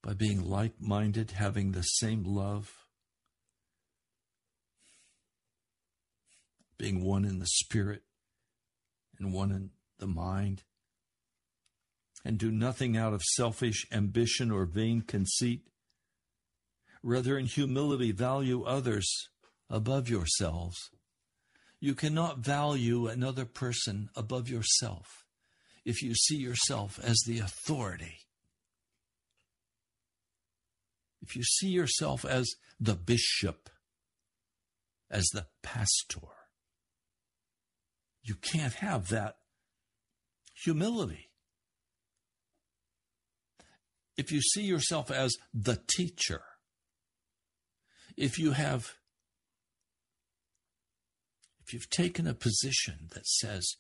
by 0.03 0.15
being 0.15 0.49
like 0.49 0.81
minded, 0.81 1.33
having 1.33 1.73
the 1.73 1.83
same 1.83 2.25
love, 2.25 2.73
being 6.79 7.05
one 7.05 7.25
in 7.25 7.39
the 7.39 7.47
spirit 7.47 8.03
and 9.19 9.33
one 9.33 9.51
in 9.51 9.71
the 9.99 10.07
mind? 10.07 10.63
and 12.25 12.39
do 12.39 12.51
nothing 12.51 12.97
out 12.97 13.15
of 13.15 13.23
selfish 13.23 13.87
ambition 13.93 14.51
or 14.51 14.65
vain 14.65 15.01
conceit. 15.01 15.63
Rather, 17.03 17.39
in 17.39 17.47
humility, 17.47 18.13
value 18.13 18.65
others 18.65 19.29
above 19.71 20.09
yourselves. 20.09 20.91
You 21.81 21.95
cannot 21.95 22.41
value 22.41 23.07
another 23.07 23.45
person 23.45 24.11
above 24.17 24.49
yourself 24.49 25.25
if 25.85 26.03
you 26.03 26.15
see 26.15 26.37
yourself 26.37 26.99
as 27.03 27.17
the 27.25 27.39
authority. 27.39 28.19
If 31.23 31.37
you 31.37 31.43
see 31.43 31.69
yourself 31.69 32.25
as 32.25 32.49
the 32.81 32.95
bishop, 32.95 33.71
as 35.11 35.27
the 35.33 35.47
pastor, 35.63 36.21
you 38.23 38.35
can't 38.35 38.75
have 38.75 39.09
that 39.09 39.37
humility 40.55 41.29
if 44.19 44.33
you 44.33 44.43
see 44.43 44.65
yourself 44.65 45.11
as 45.11 45.37
the 45.55 45.81
teacher, 45.87 46.43
if 48.17 48.39
you 48.39 48.51
have 48.51 48.95
if 51.65 51.73
you've 51.73 51.89
taken 51.89 52.27
a 52.27 52.35
position 52.35 53.09
that 53.15 53.27
says, 53.27 53.77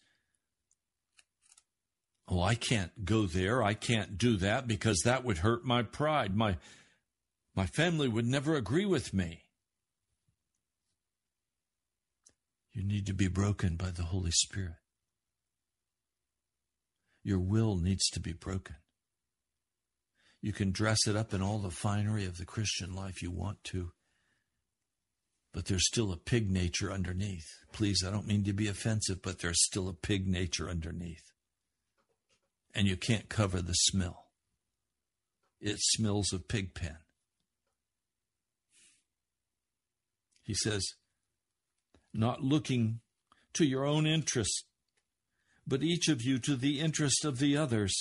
Oh, 2.30 2.42
I 2.42 2.54
can't 2.54 3.06
go 3.06 3.24
there, 3.24 3.62
I 3.62 3.72
can't 3.72 4.18
do 4.18 4.36
that 4.36 4.68
because 4.68 5.00
that 5.04 5.24
would 5.24 5.38
hurt 5.38 5.64
my 5.64 5.82
pride. 5.82 6.36
My 6.36 6.58
my 7.58 7.66
family 7.66 8.06
would 8.06 8.24
never 8.24 8.54
agree 8.54 8.86
with 8.86 9.12
me. 9.12 9.42
You 12.72 12.84
need 12.84 13.04
to 13.06 13.12
be 13.12 13.26
broken 13.26 13.74
by 13.74 13.90
the 13.90 14.04
Holy 14.04 14.30
Spirit. 14.30 14.76
Your 17.24 17.40
will 17.40 17.74
needs 17.74 18.08
to 18.10 18.20
be 18.20 18.32
broken. 18.32 18.76
You 20.40 20.52
can 20.52 20.70
dress 20.70 21.08
it 21.08 21.16
up 21.16 21.34
in 21.34 21.42
all 21.42 21.58
the 21.58 21.72
finery 21.72 22.26
of 22.26 22.36
the 22.36 22.44
Christian 22.44 22.94
life 22.94 23.22
you 23.22 23.32
want 23.32 23.64
to, 23.72 23.90
but 25.52 25.64
there's 25.64 25.88
still 25.88 26.12
a 26.12 26.16
pig 26.16 26.48
nature 26.52 26.92
underneath. 26.92 27.48
Please, 27.72 28.04
I 28.06 28.12
don't 28.12 28.28
mean 28.28 28.44
to 28.44 28.52
be 28.52 28.68
offensive, 28.68 29.20
but 29.20 29.40
there's 29.40 29.64
still 29.64 29.88
a 29.88 29.94
pig 29.94 30.28
nature 30.28 30.70
underneath. 30.70 31.32
And 32.72 32.86
you 32.86 32.96
can't 32.96 33.28
cover 33.28 33.60
the 33.60 33.72
smell. 33.72 34.26
It 35.60 35.78
smells 35.80 36.32
of 36.32 36.46
pig 36.46 36.72
pen. 36.72 36.98
He 40.48 40.54
says, 40.54 40.94
not 42.14 42.42
looking 42.42 43.00
to 43.52 43.66
your 43.66 43.84
own 43.84 44.06
interest, 44.06 44.64
but 45.66 45.82
each 45.82 46.08
of 46.08 46.22
you 46.22 46.38
to 46.38 46.56
the 46.56 46.80
interest 46.80 47.26
of 47.26 47.38
the 47.38 47.54
others. 47.54 47.94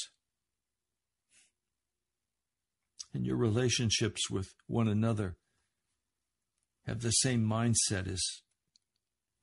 And 3.14 3.26
your 3.26 3.36
relationships 3.36 4.30
with 4.30 4.48
one 4.66 4.88
another 4.88 5.36
have 6.86 7.02
the 7.02 7.12
same 7.12 7.46
mindset 7.46 8.10
as 8.10 8.24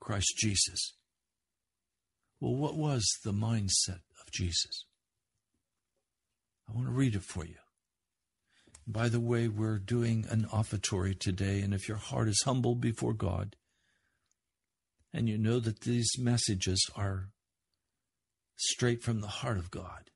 Christ 0.01 0.39
Jesus. 0.39 0.95
Well, 2.41 2.57
what 2.57 2.75
was 2.75 3.07
the 3.23 3.33
mindset 3.33 4.01
of 4.19 4.33
Jesus? 4.33 4.87
I 6.67 6.73
want 6.73 6.87
to 6.87 6.93
read 6.93 7.17
it 7.17 7.25
for 7.25 7.45
you. 7.45 7.57
By 8.87 9.09
the 9.09 9.21
way, 9.21 9.49
we're 9.49 9.79
doing 9.79 10.27
an 10.29 10.47
offertory 10.53 11.15
today, 11.15 11.61
and 11.61 11.73
if 11.73 11.89
your 11.89 11.97
heart 11.97 12.29
is 12.29 12.43
humble 12.45 12.75
before 12.75 13.15
God, 13.15 13.57
and 15.13 15.29
you 15.29 15.39
know 15.39 15.59
that 15.61 15.81
these 15.81 16.19
messages 16.19 16.91
are 16.95 17.31
straight 18.57 19.03
from 19.03 19.21
the 19.21 19.29
heart 19.29 19.57
of 19.57 19.71
God, 19.71 20.11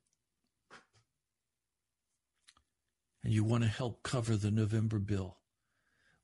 and 3.23 3.33
you 3.33 3.43
want 3.43 3.63
to 3.63 3.69
help 3.69 4.03
cover 4.03 4.35
the 4.35 4.51
November 4.51 4.99
bill, 4.99 5.37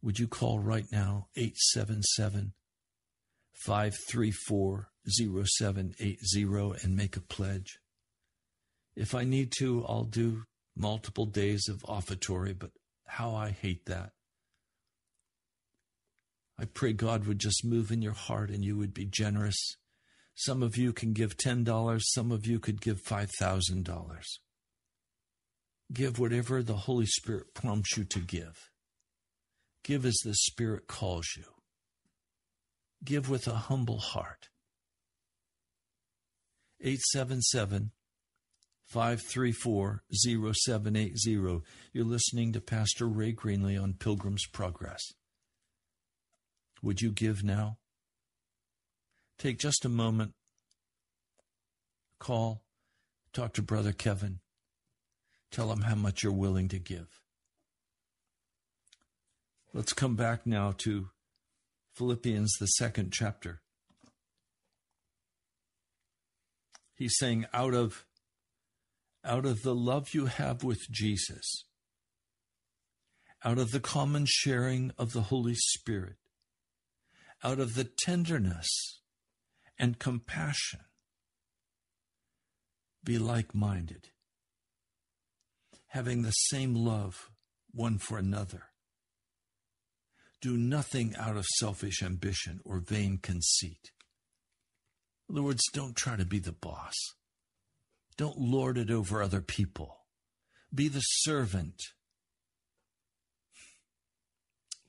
would 0.04 0.20
you 0.20 0.28
call 0.28 0.60
right 0.60 0.86
now 0.92 1.28
877 1.36 2.54
534 3.66 4.90
0780 5.08 6.84
and 6.84 6.96
make 6.96 7.18
a 7.18 7.22
pledge? 7.22 7.80
If 8.96 9.16
I 9.16 9.24
need 9.24 9.52
to, 9.58 9.84
I'll 9.88 10.04
do 10.04 10.44
multiple 10.76 11.26
days 11.26 11.68
of 11.68 11.84
offertory, 11.86 12.54
but 12.54 12.72
how 13.06 13.36
I 13.36 13.52
hate 13.52 13.86
that. 13.86 14.12
I 16.58 16.66
pray 16.66 16.94
God 16.94 17.26
would 17.26 17.40
just 17.40 17.66
move 17.66 17.92
in 17.92 18.02
your 18.02 18.14
heart 18.14 18.50
and 18.50 18.64
you 18.64 18.78
would 18.78 18.94
be 18.94 19.06
generous. 19.06 19.78
Some 20.36 20.64
of 20.64 20.78
you 20.78 20.94
can 20.94 21.14
give 21.14 21.38
$10, 21.38 22.02
some 22.02 22.32
of 22.32 22.46
you 22.46 22.60
could 22.60 22.82
give 22.82 23.02
$5,000. 23.02 24.22
Give 25.94 26.20
whatever 26.20 26.64
the 26.64 26.76
Holy 26.76 27.06
Spirit 27.06 27.54
prompts 27.54 27.96
you 27.98 28.04
to 28.06 28.20
give. 28.20 28.70
Give 29.84 30.06
as 30.06 30.18
the 30.24 30.34
Spirit 30.34 30.88
calls 30.88 31.28
you. 31.38 31.44
Give 33.04 33.30
with 33.30 33.48
a 33.48 33.56
humble 33.56 34.00
heart. 34.00 34.50
877 36.82 37.92
534 38.86 40.04
0780. 40.12 41.62
You're 41.94 42.06
listening 42.06 42.54
to 42.54 42.62
Pastor 42.62 43.08
Ray 43.08 43.34
Greenley 43.34 43.82
on 43.82 43.94
Pilgrim's 43.94 44.46
Progress. 44.48 45.02
Would 46.82 47.02
you 47.02 47.12
give 47.12 47.44
now? 47.44 47.78
Take 49.38 49.60
just 49.60 49.84
a 49.84 49.90
moment, 49.90 50.34
call, 52.20 52.64
talk 53.34 53.54
to 53.54 53.62
Brother 53.62 53.92
Kevin, 53.92 54.40
tell 55.52 55.72
him 55.72 55.82
how 55.82 55.96
much 55.96 56.24
you're 56.24 56.32
willing 56.32 56.70
to 56.70 56.80
give. 56.80 57.08
Let's 59.74 59.92
come 59.92 60.16
back 60.16 60.46
now 60.46 60.74
to 60.80 61.10
Philippians, 61.96 62.54
the 62.60 62.68
second 62.68 63.12
chapter. 63.12 63.62
He's 66.96 67.18
saying, 67.18 67.46
out 67.54 67.74
of, 67.74 68.06
out 69.26 69.46
of 69.46 69.64
the 69.64 69.76
love 69.76 70.14
you 70.14 70.28
have 70.28 70.64
with 70.64 70.90
Jesus, 70.90 71.66
out 73.44 73.58
of 73.58 73.72
the 73.72 73.80
common 73.80 74.26
sharing 74.28 74.92
of 74.98 75.14
the 75.14 75.24
Holy 75.24 75.56
Spirit, 75.56 76.18
out 77.44 77.60
of 77.60 77.76
the 77.76 77.84
tenderness 77.84 79.02
and 79.78 80.00
compassion, 80.00 80.82
be 83.04 83.18
like 83.18 83.54
minded, 83.54 84.10
having 85.88 86.22
the 86.22 86.32
same 86.32 86.74
love 86.74 87.30
one 87.72 87.98
for 87.98 88.18
another 88.18 88.70
do 90.46 90.58
nothing 90.58 91.16
out 91.18 91.36
of 91.36 91.44
selfish 91.58 92.04
ambition 92.04 92.60
or 92.64 92.78
vain 92.78 93.18
conceit. 93.18 93.90
In 95.28 95.36
other 95.36 95.44
words, 95.44 95.64
don't 95.74 95.96
try 95.96 96.16
to 96.16 96.24
be 96.24 96.38
the 96.38 96.52
boss. 96.52 96.94
Don't 98.18 98.38
lord 98.38 98.78
it 98.78 98.90
over 98.90 99.22
other 99.22 99.42
people. 99.42 99.98
Be 100.74 100.88
the 100.88 101.02
servant. 101.02 101.82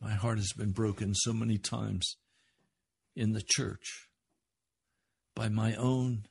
My 0.01 0.13
heart 0.13 0.39
has 0.39 0.53
been 0.53 0.73
broken 0.73 1.15
so 1.15 1.33
many 1.33 1.59
times 1.59 2.17
in 3.15 3.33
the 3.33 3.43
church 3.43 4.09
by 5.35 5.49
my 5.49 5.75
own 5.75 6.27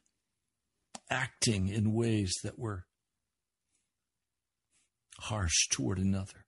acting 1.10 1.68
in 1.68 1.94
ways 1.94 2.34
that 2.44 2.58
were 2.58 2.86
harsh 5.20 5.68
toward 5.72 5.98
another 5.98 6.46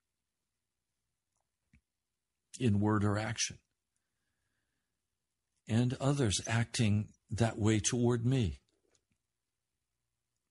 in 2.59 2.79
word 2.79 3.03
or 3.03 3.17
action. 3.17 3.57
And 5.67 5.95
others 5.99 6.39
acting 6.47 7.09
that 7.29 7.57
way 7.57 7.79
toward 7.79 8.25
me. 8.25 8.61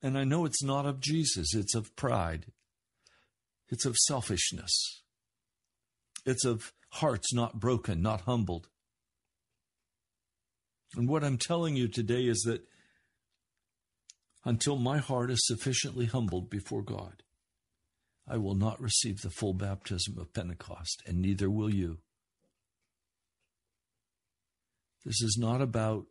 And 0.03 0.17
I 0.19 0.25
know 0.25 0.45
it's 0.45 0.63
not 0.63 0.87
of 0.87 1.01
Jesus, 1.01 1.55
it's 1.55 1.75
of 1.75 1.95
pride, 1.97 2.47
it's 3.69 3.87
of 3.87 3.97
selfishness, 3.97 5.03
it's 6.25 6.45
of 6.45 6.73
hearts 6.91 7.33
not 7.33 7.59
broken, 7.59 8.03
not 8.03 8.23
humbled. 8.23 8.69
And 10.95 11.09
what 11.09 11.25
I'm 11.25 11.39
telling 11.39 11.77
you 11.77 11.89
today 11.89 12.23
is 12.27 12.43
that 12.47 12.63
until 14.45 14.77
my 14.77 14.99
heart 14.99 15.31
is 15.31 15.45
sufficiently 15.45 16.07
humbled 16.07 16.49
before 16.49 16.83
God, 16.83 17.23
I 18.29 18.37
will 18.39 18.55
not 18.55 18.81
receive 18.81 19.21
the 19.21 19.31
full 19.31 19.55
baptism 19.55 20.19
of 20.19 20.33
Pentecost, 20.33 21.03
and 21.07 21.21
neither 21.21 21.51
will 21.51 21.73
you. 21.73 21.99
This 25.05 25.21
is 25.23 25.37
not 25.39 25.61
about 25.61 26.07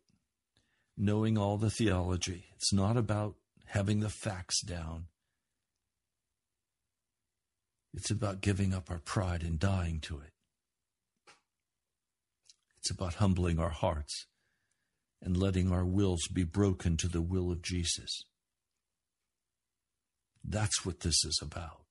knowing 0.97 1.37
all 1.37 1.57
the 1.57 1.69
theology, 1.69 2.45
it's 2.55 2.73
not 2.73 2.95
about 2.95 3.35
having 3.65 3.99
the 3.99 4.09
facts 4.09 4.61
down. 4.61 5.05
It's 7.93 8.11
about 8.11 8.41
giving 8.41 8.73
up 8.73 8.91
our 8.91 8.99
pride 8.99 9.41
and 9.41 9.59
dying 9.59 9.99
to 10.01 10.19
it. 10.19 10.31
It's 12.79 12.91
about 12.91 13.15
humbling 13.15 13.57
our 13.57 13.69
hearts 13.69 14.27
and 15.21 15.37
letting 15.37 15.71
our 15.71 15.85
wills 15.85 16.27
be 16.31 16.43
broken 16.43 16.97
to 16.97 17.07
the 17.07 17.21
will 17.21 17.51
of 17.51 17.61
Jesus. 17.61 18.25
That's 20.43 20.85
what 20.85 20.99
this 20.99 21.25
is 21.25 21.39
about. 21.41 21.85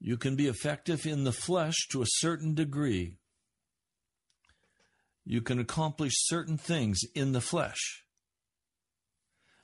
You 0.00 0.16
can 0.16 0.36
be 0.36 0.46
effective 0.46 1.06
in 1.06 1.24
the 1.24 1.32
flesh 1.32 1.88
to 1.90 2.02
a 2.02 2.06
certain 2.06 2.54
degree. 2.54 3.18
You 5.24 5.40
can 5.40 5.58
accomplish 5.58 6.12
certain 6.16 6.58
things 6.58 7.00
in 7.14 7.32
the 7.32 7.40
flesh. 7.40 8.03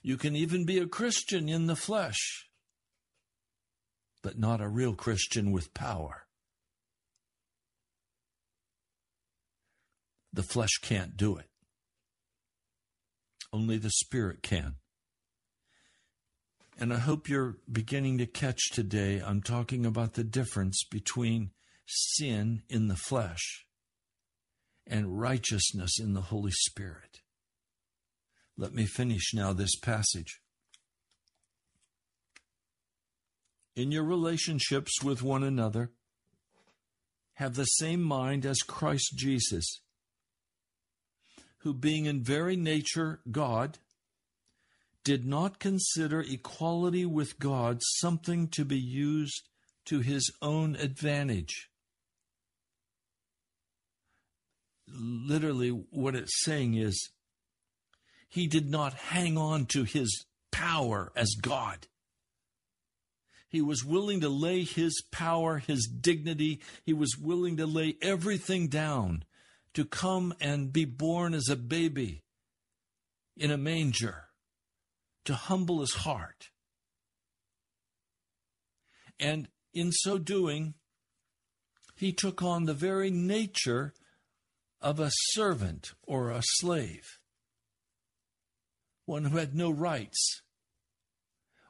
You 0.02 0.16
can 0.16 0.34
even 0.34 0.64
be 0.64 0.78
a 0.78 0.86
Christian 0.86 1.48
in 1.48 1.66
the 1.66 1.76
flesh, 1.76 2.48
but 4.22 4.38
not 4.38 4.60
a 4.60 4.68
real 4.68 4.94
Christian 4.94 5.52
with 5.52 5.74
power. 5.74 6.26
The 10.32 10.42
flesh 10.42 10.78
can't 10.80 11.16
do 11.16 11.36
it. 11.36 11.46
Only 13.52 13.78
the 13.78 13.90
Spirit 13.90 14.42
can. 14.42 14.76
And 16.78 16.94
I 16.94 16.98
hope 16.98 17.28
you're 17.28 17.58
beginning 17.70 18.16
to 18.18 18.26
catch 18.26 18.70
today. 18.72 19.20
I'm 19.24 19.42
talking 19.42 19.84
about 19.84 20.14
the 20.14 20.24
difference 20.24 20.82
between 20.90 21.50
sin 21.84 22.62
in 22.70 22.88
the 22.88 22.96
flesh 22.96 23.66
and 24.86 25.20
righteousness 25.20 25.98
in 26.00 26.14
the 26.14 26.22
Holy 26.22 26.52
Spirit. 26.52 27.20
Let 28.60 28.74
me 28.74 28.84
finish 28.84 29.32
now 29.32 29.54
this 29.54 29.74
passage. 29.74 30.42
In 33.74 33.90
your 33.90 34.04
relationships 34.04 35.02
with 35.02 35.22
one 35.22 35.42
another, 35.42 35.92
have 37.36 37.54
the 37.54 37.64
same 37.64 38.02
mind 38.02 38.44
as 38.44 38.58
Christ 38.58 39.14
Jesus, 39.16 39.80
who, 41.60 41.72
being 41.72 42.04
in 42.04 42.22
very 42.22 42.54
nature 42.54 43.20
God, 43.30 43.78
did 45.04 45.24
not 45.24 45.58
consider 45.58 46.20
equality 46.20 47.06
with 47.06 47.38
God 47.38 47.78
something 47.80 48.46
to 48.48 48.66
be 48.66 48.78
used 48.78 49.48
to 49.86 50.00
his 50.00 50.30
own 50.42 50.76
advantage. 50.76 51.70
Literally, 54.86 55.70
what 55.70 56.14
it's 56.14 56.44
saying 56.44 56.74
is, 56.74 57.08
he 58.30 58.46
did 58.46 58.70
not 58.70 58.94
hang 58.94 59.36
on 59.36 59.66
to 59.66 59.84
his 59.84 60.24
power 60.50 61.12
as 61.14 61.34
God. 61.40 61.86
He 63.48 63.60
was 63.60 63.84
willing 63.84 64.20
to 64.20 64.28
lay 64.28 64.62
his 64.62 65.02
power, 65.10 65.58
his 65.58 65.86
dignity, 65.86 66.60
he 66.84 66.92
was 66.92 67.18
willing 67.18 67.56
to 67.56 67.66
lay 67.66 67.96
everything 68.00 68.68
down 68.68 69.24
to 69.74 69.84
come 69.84 70.32
and 70.40 70.72
be 70.72 70.84
born 70.84 71.34
as 71.34 71.48
a 71.48 71.56
baby 71.56 72.22
in 73.36 73.50
a 73.50 73.56
manger, 73.56 74.28
to 75.24 75.34
humble 75.34 75.80
his 75.80 75.94
heart. 75.94 76.50
And 79.18 79.48
in 79.74 79.92
so 79.92 80.18
doing, 80.18 80.74
he 81.96 82.12
took 82.12 82.42
on 82.42 82.64
the 82.64 82.74
very 82.74 83.10
nature 83.10 83.92
of 84.80 84.98
a 84.98 85.10
servant 85.32 85.92
or 86.02 86.30
a 86.30 86.42
slave, 86.42 87.19
one 89.10 89.24
who 89.24 89.38
had 89.38 89.56
no 89.56 89.68
rights, 89.68 90.42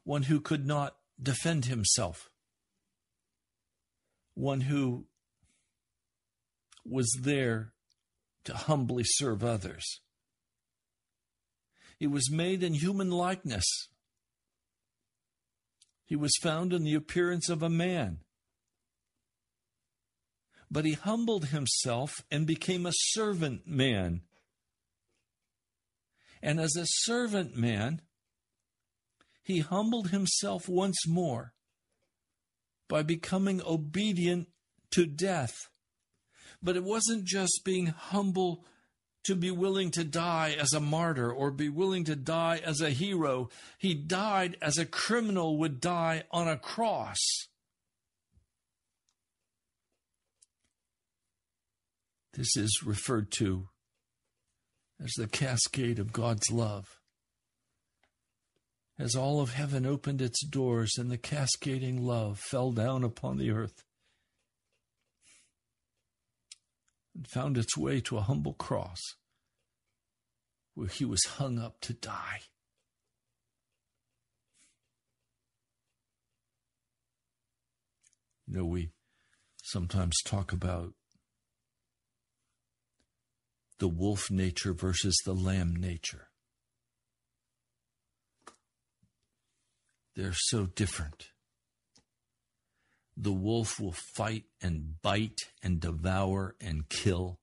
one 0.04 0.24
who 0.24 0.42
could 0.42 0.66
not 0.66 0.94
defend 1.20 1.64
himself, 1.64 2.28
one 4.34 4.60
who 4.60 5.06
was 6.84 7.10
there 7.22 7.72
to 8.44 8.52
humbly 8.52 9.04
serve 9.06 9.42
others. 9.42 10.02
He 11.98 12.06
was 12.06 12.30
made 12.30 12.62
in 12.62 12.74
human 12.74 13.10
likeness. 13.10 13.88
He 16.04 16.16
was 16.16 16.36
found 16.42 16.74
in 16.74 16.84
the 16.84 16.94
appearance 16.94 17.48
of 17.48 17.62
a 17.62 17.70
man. 17.70 18.18
But 20.70 20.84
he 20.84 20.92
humbled 20.92 21.46
himself 21.46 22.22
and 22.30 22.46
became 22.46 22.84
a 22.84 22.92
servant 22.92 23.66
man. 23.66 24.24
And 26.42 26.60
as 26.60 26.76
a 26.76 26.86
servant 26.86 27.56
man, 27.56 28.02
he 29.42 29.60
humbled 29.60 30.10
himself 30.10 30.68
once 30.68 31.06
more 31.06 31.54
by 32.88 33.02
becoming 33.02 33.62
obedient 33.66 34.48
to 34.92 35.06
death. 35.06 35.54
But 36.62 36.76
it 36.76 36.84
wasn't 36.84 37.24
just 37.24 37.62
being 37.64 37.86
humble 37.86 38.64
to 39.24 39.34
be 39.34 39.50
willing 39.50 39.90
to 39.92 40.04
die 40.04 40.56
as 40.58 40.72
a 40.72 40.80
martyr 40.80 41.30
or 41.30 41.50
be 41.50 41.68
willing 41.68 42.04
to 42.04 42.16
die 42.16 42.60
as 42.64 42.80
a 42.80 42.90
hero. 42.90 43.48
He 43.78 43.94
died 43.94 44.56
as 44.62 44.78
a 44.78 44.86
criminal 44.86 45.58
would 45.58 45.80
die 45.80 46.24
on 46.30 46.48
a 46.48 46.56
cross. 46.56 47.18
This 52.34 52.56
is 52.56 52.82
referred 52.84 53.30
to 53.32 53.69
as 55.02 55.12
the 55.16 55.26
cascade 55.26 55.98
of 55.98 56.12
God's 56.12 56.50
love 56.50 57.00
as 59.00 59.16
all 59.16 59.40
of 59.40 59.54
heaven 59.54 59.86
opened 59.86 60.20
its 60.20 60.44
doors 60.44 60.92
and 60.98 61.10
the 61.10 61.16
cascading 61.16 62.04
love 62.04 62.38
fell 62.38 62.70
down 62.70 63.02
upon 63.02 63.38
the 63.38 63.50
earth 63.50 63.82
and 67.14 67.26
found 67.26 67.56
its 67.56 67.78
way 67.78 68.00
to 68.00 68.18
a 68.18 68.22
humble 68.22 68.52
cross 68.52 69.00
where 70.74 70.88
he 70.88 71.04
was 71.04 71.24
hung 71.24 71.58
up 71.58 71.80
to 71.80 71.94
die. 71.94 72.40
You 78.46 78.58
know, 78.58 78.64
we 78.66 78.90
sometimes 79.62 80.16
talk 80.26 80.52
about 80.52 80.92
the 83.80 83.88
wolf 83.88 84.30
nature 84.30 84.72
versus 84.72 85.16
the 85.24 85.34
lamb 85.34 85.74
nature. 85.74 86.28
They're 90.14 90.34
so 90.34 90.66
different. 90.66 91.28
The 93.16 93.32
wolf 93.32 93.80
will 93.80 93.94
fight 94.14 94.44
and 94.62 95.00
bite 95.02 95.40
and 95.62 95.80
devour 95.80 96.54
and 96.60 96.88
kill. 96.88 97.40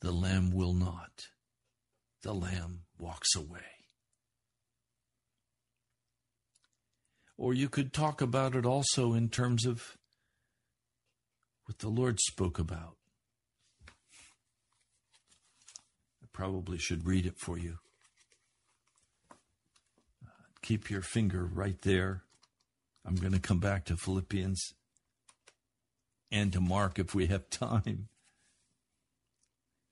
The 0.00 0.12
lamb 0.12 0.50
will 0.50 0.74
not. 0.74 1.12
The 2.22 2.34
lamb 2.34 2.80
walks 2.98 3.34
away. 3.36 3.60
Or 7.36 7.54
you 7.54 7.68
could 7.68 7.92
talk 7.92 8.20
about 8.20 8.54
it 8.54 8.66
also 8.66 9.12
in 9.12 9.28
terms 9.28 9.64
of 9.64 9.96
what 11.66 11.78
the 11.78 11.88
Lord 11.88 12.20
spoke 12.20 12.58
about. 12.58 12.96
I 16.22 16.23
probably 16.34 16.76
should 16.76 17.06
read 17.06 17.24
it 17.24 17.38
for 17.38 17.56
you 17.56 17.78
keep 20.64 20.88
your 20.88 21.02
finger 21.02 21.44
right 21.44 21.80
there. 21.82 22.22
I'm 23.04 23.16
going 23.16 23.34
to 23.34 23.38
come 23.38 23.58
back 23.58 23.84
to 23.84 23.96
Philippians 23.98 24.72
and 26.32 26.52
to 26.54 26.60
Mark 26.60 26.98
if 26.98 27.14
we 27.14 27.26
have 27.26 27.50
time. 27.50 28.08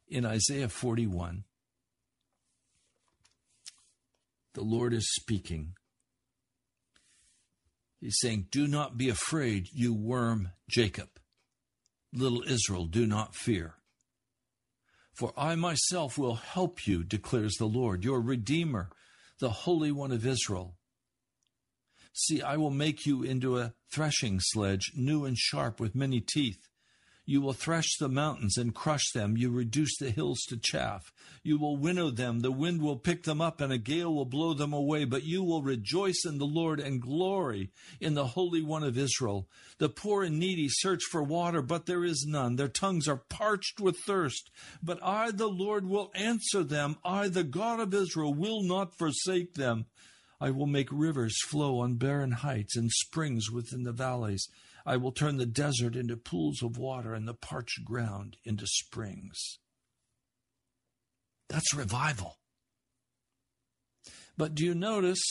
In 0.09 0.24
Isaiah 0.24 0.70
41, 0.70 1.45
the 4.55 4.62
Lord 4.62 4.95
is 4.95 5.14
speaking. 5.14 5.74
He's 8.01 8.18
saying, 8.18 8.47
Do 8.51 8.66
not 8.66 8.97
be 8.97 9.11
afraid, 9.11 9.68
you 9.72 9.95
worm 9.95 10.53
Jacob. 10.70 11.09
Little 12.14 12.43
Israel, 12.43 12.86
do 12.86 13.07
not 13.07 13.34
fear. 13.34 13.74
For 15.14 15.32
I 15.36 15.54
myself 15.56 16.16
will 16.16 16.36
help 16.36 16.86
you, 16.86 17.04
declares 17.04 17.54
the 17.56 17.66
Lord, 17.66 18.04
your 18.04 18.20
Redeemer 18.20 18.90
the 19.38 19.50
Holy 19.50 19.90
One 19.90 20.12
of 20.12 20.24
Israel. 20.24 20.76
See, 22.12 22.42
I 22.42 22.56
will 22.56 22.70
make 22.70 23.06
you 23.06 23.22
into 23.22 23.58
a 23.58 23.74
threshing 23.90 24.38
sledge, 24.40 24.92
new 24.94 25.24
and 25.24 25.36
sharp 25.36 25.80
with 25.80 25.94
many 25.94 26.20
teeth. 26.20 26.68
You 27.24 27.40
will 27.40 27.52
thresh 27.52 27.96
the 27.98 28.08
mountains 28.08 28.56
and 28.56 28.74
crush 28.74 29.12
them. 29.14 29.36
You 29.36 29.50
reduce 29.50 29.96
the 29.98 30.10
hills 30.10 30.40
to 30.48 30.56
chaff. 30.56 31.12
You 31.44 31.56
will 31.56 31.76
winnow 31.76 32.10
them. 32.10 32.40
The 32.40 32.50
wind 32.50 32.82
will 32.82 32.96
pick 32.96 33.22
them 33.22 33.40
up 33.40 33.60
and 33.60 33.72
a 33.72 33.78
gale 33.78 34.12
will 34.12 34.24
blow 34.24 34.54
them 34.54 34.72
away. 34.72 35.04
But 35.04 35.22
you 35.22 35.44
will 35.44 35.62
rejoice 35.62 36.24
in 36.26 36.38
the 36.38 36.46
Lord 36.46 36.80
and 36.80 37.00
glory 37.00 37.70
in 38.00 38.14
the 38.14 38.26
Holy 38.26 38.60
One 38.60 38.82
of 38.82 38.98
Israel. 38.98 39.48
The 39.78 39.88
poor 39.88 40.24
and 40.24 40.38
needy 40.38 40.66
search 40.68 41.02
for 41.10 41.22
water, 41.22 41.62
but 41.62 41.86
there 41.86 42.04
is 42.04 42.26
none. 42.28 42.56
Their 42.56 42.68
tongues 42.68 43.06
are 43.06 43.22
parched 43.28 43.80
with 43.80 43.98
thirst. 43.98 44.50
But 44.82 44.98
I, 45.02 45.30
the 45.30 45.48
Lord, 45.48 45.86
will 45.86 46.10
answer 46.16 46.64
them. 46.64 46.96
I, 47.04 47.28
the 47.28 47.44
God 47.44 47.78
of 47.78 47.94
Israel, 47.94 48.34
will 48.34 48.62
not 48.64 48.98
forsake 48.98 49.54
them. 49.54 49.86
I 50.40 50.50
will 50.50 50.66
make 50.66 50.88
rivers 50.90 51.36
flow 51.46 51.78
on 51.78 51.94
barren 51.94 52.32
heights 52.32 52.76
and 52.76 52.90
springs 52.90 53.48
within 53.48 53.84
the 53.84 53.92
valleys. 53.92 54.48
I 54.85 54.97
will 54.97 55.12
turn 55.12 55.37
the 55.37 55.47
desert 55.47 55.97
into 55.97 56.16
pools 56.16 56.62
of 56.62 56.76
water 56.76 57.14
and 57.14 57.26
the 57.26 57.35
parched 57.35 57.85
ground 57.85 58.37
into 58.45 58.66
springs. 58.66 59.59
That's 61.49 61.74
revival. 61.74 62.39
But 64.37 64.55
do 64.55 64.64
you 64.64 64.74
notice 64.74 65.22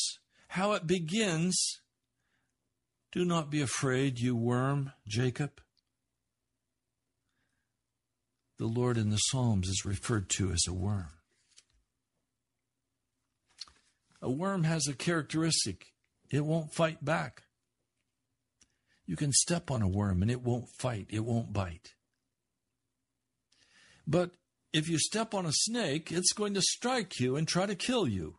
how 0.50 0.74
it 0.74 0.88
begins? 0.88 1.82
Do 3.12 3.26
not 3.26 3.50
be 3.50 3.62
afraid, 3.62 4.20
you 4.20 4.36
worm, 4.36 4.94
Jacob. 5.08 5.62
The 8.58 8.68
Lord 8.68 8.98
in 8.98 9.10
the 9.10 9.18
Psalms 9.18 9.68
is 9.68 9.86
referred 9.86 10.30
to 10.32 10.52
as 10.52 10.66
a 10.68 10.74
worm. 10.74 11.10
A 14.22 14.30
worm 14.30 14.64
has 14.64 14.88
a 14.88 14.94
characteristic 14.94 15.88
it 16.32 16.46
won't 16.46 16.74
fight 16.74 17.04
back. 17.04 17.44
You 19.06 19.16
can 19.16 19.32
step 19.32 19.72
on 19.72 19.82
a 19.82 19.88
worm 19.88 20.22
and 20.22 20.32
it 20.32 20.42
won't 20.42 20.70
fight, 20.80 21.08
it 21.10 21.26
won't 21.26 21.54
bite. 21.54 21.94
But 24.08 24.32
if 24.74 24.88
you 24.88 24.98
step 25.00 25.34
on 25.34 25.46
a 25.46 25.52
snake, 25.52 26.12
it's 26.12 26.34
going 26.34 26.54
to 26.54 26.62
strike 26.62 27.20
you 27.20 27.36
and 27.36 27.48
try 27.48 27.66
to 27.66 27.76
kill 27.76 28.08
you. 28.08 28.38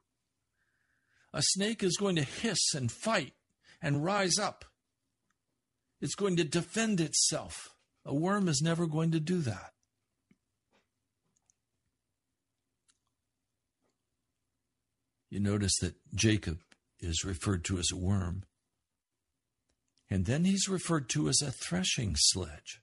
A 1.35 1.43
snake 1.43 1.83
is 1.83 1.97
going 1.99 2.17
to 2.17 2.23
hiss 2.23 2.75
and 2.75 2.91
fight 2.91 3.33
and 3.81 4.05
rise 4.05 4.39
up. 4.39 4.65
It's 6.01 6.15
going 6.15 6.37
to 6.37 6.45
defend 6.45 7.01
itself. 7.01 7.75
A 8.05 8.15
worm 8.15 8.49
is 8.49 8.61
never 8.63 8.87
going 8.87 9.13
to 9.13 9.21
do 9.21 9.39
that. 9.41 9.73
You 15.31 15.41
notice 15.41 15.79
that 15.81 15.95
Jacob 16.15 16.59
is 17.01 17.25
referred 17.25 17.65
to 17.65 17.79
as 17.79 17.91
a 17.91 17.97
worm. 17.97 18.43
And 20.13 20.27
then 20.27 20.45
he's 20.45 20.69
referred 20.69 21.09
to 21.11 21.31
as 21.31 21.41
a 21.41 21.51
threshing 21.51 22.17
sledge. 22.19 22.83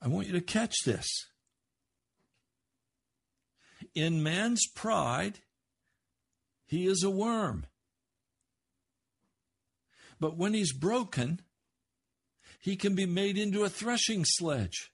I 0.00 0.06
want 0.06 0.28
you 0.28 0.32
to 0.34 0.40
catch 0.40 0.76
this. 0.84 1.08
In 3.96 4.22
man's 4.22 4.64
pride, 4.76 5.40
he 6.66 6.86
is 6.86 7.02
a 7.02 7.10
worm. 7.10 7.66
But 10.20 10.36
when 10.36 10.54
he's 10.54 10.72
broken, 10.72 11.40
he 12.60 12.76
can 12.76 12.94
be 12.94 13.06
made 13.06 13.36
into 13.36 13.64
a 13.64 13.68
threshing 13.68 14.24
sledge. 14.24 14.92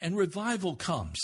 And 0.00 0.16
revival 0.16 0.74
comes. 0.74 1.20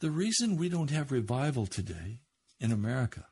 The 0.00 0.10
reason 0.10 0.56
we 0.56 0.70
don't 0.70 0.90
have 0.90 1.12
revival 1.12 1.66
today 1.66 2.20
in 2.58 2.72
America 2.72 3.26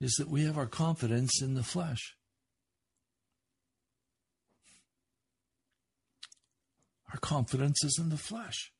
is 0.00 0.14
that 0.18 0.28
we 0.28 0.44
have 0.44 0.58
our 0.58 0.66
confidence 0.66 1.40
in 1.40 1.54
the 1.54 1.62
flesh. 1.62 2.16
Our 7.12 7.18
confidence 7.20 7.82
is 7.84 7.98
in 7.98 8.10
the 8.10 8.16
flesh. 8.16 8.72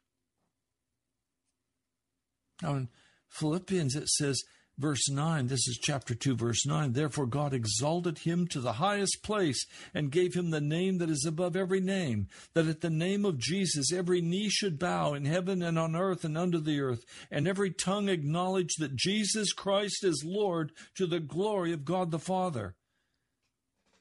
Now, 2.63 2.75
in 2.75 2.89
Philippians, 3.29 3.95
it 3.95 4.09
says, 4.09 4.43
verse 4.79 5.09
9, 5.09 5.47
this 5.47 5.67
is 5.69 5.79
chapter 5.81 6.15
2, 6.15 6.37
verse 6.37 6.67
9. 6.67 6.93
Therefore, 6.93 7.27
God 7.27 7.55
exalted 7.55 8.19
him 8.19 8.47
to 8.49 8.61
the 8.61 8.75
highest 8.75 9.23
place 9.23 9.65
and 9.95 10.11
gave 10.11 10.35
him 10.35 10.51
the 10.51 10.61
name 10.61 10.99
that 10.99 11.11
is 11.11 11.25
above 11.27 11.57
every 11.57 11.81
name, 11.81 12.29
that 12.55 12.67
at 12.67 12.81
the 12.81 12.91
name 12.91 13.25
of 13.25 13.39
Jesus 13.39 13.93
every 13.93 14.21
knee 14.21 14.49
should 14.49 14.79
bow 14.79 15.15
in 15.15 15.25
heaven 15.25 15.63
and 15.63 15.79
on 15.79 15.97
earth 15.97 16.25
and 16.25 16.37
under 16.37 16.61
the 16.61 16.81
earth, 16.81 17.05
and 17.31 17.49
every 17.49 17.71
tongue 17.71 18.09
acknowledge 18.09 18.75
that 18.79 18.97
Jesus 18.97 19.53
Christ 19.53 20.05
is 20.05 20.25
Lord 20.27 20.73
to 20.97 21.07
the 21.07 21.21
glory 21.21 21.73
of 21.73 21.85
God 21.85 22.11
the 22.11 22.19
Father. 22.19 22.75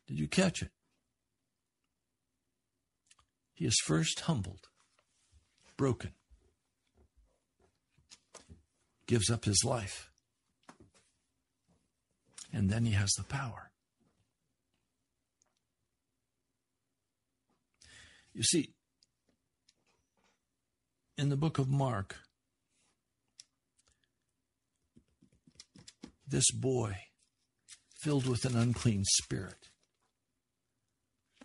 Did 0.07 0.19
you 0.19 0.27
catch 0.27 0.61
it? 0.61 0.69
He 3.53 3.65
is 3.65 3.79
first 3.85 4.19
humbled, 4.21 4.67
broken, 5.77 6.11
gives 9.07 9.29
up 9.29 9.45
his 9.45 9.63
life, 9.63 10.09
and 12.55 12.69
then 12.69 12.85
he 12.85 12.93
has 12.93 13.11
the 13.17 13.23
power. 13.23 13.69
You 18.33 18.43
see, 18.43 18.73
in 21.17 21.27
the 21.27 21.35
book 21.35 21.59
of 21.59 21.67
Mark, 21.67 22.15
this 26.25 26.49
boy, 26.51 26.95
filled 27.99 28.25
with 28.25 28.45
an 28.45 28.55
unclean 28.55 29.03
spirit, 29.03 29.69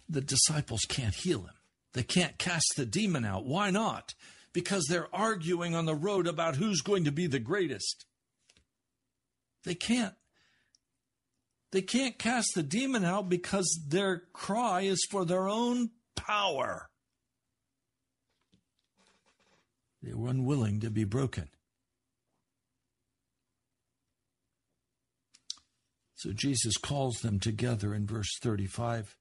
the 0.09 0.21
disciples 0.21 0.83
can't 0.89 1.15
heal 1.15 1.41
him. 1.41 1.55
They 1.93 2.05
can't 2.05 2.39
cast 2.39 2.75
the 2.77 2.87
demon 2.87 3.25
out. 3.25 3.45
Why 3.45 3.71
not? 3.71 4.15
Because 4.53 4.87
they're 4.89 5.13
arguing 5.15 5.75
on 5.75 5.87
the 5.87 5.95
road 5.95 6.29
about 6.29 6.57
who's 6.57 6.83
going 6.83 7.05
to 7.05 7.13
be 7.13 7.27
the 7.27 7.41
greatest. 7.41 8.07
They 9.65 9.75
can't. 9.75 10.15
They 11.73 11.83
can't 11.83 12.19
cast 12.19 12.55
the 12.55 12.63
demon 12.63 13.05
out 13.05 13.29
because 13.29 13.81
their 13.87 14.25
cry 14.33 14.83
is 14.83 15.07
for 15.11 15.25
their 15.25 15.49
own 15.49 15.91
power. 16.17 16.91
They 20.03 20.15
were 20.15 20.29
unwilling 20.29 20.81
to 20.81 20.91
be 20.91 21.05
broken. 21.05 21.49
So 26.15 26.33
Jesus 26.33 26.77
calls 26.77 27.21
them 27.21 27.39
together 27.39 27.95
in 27.95 28.07
verse 28.07 28.37
35 28.41 29.17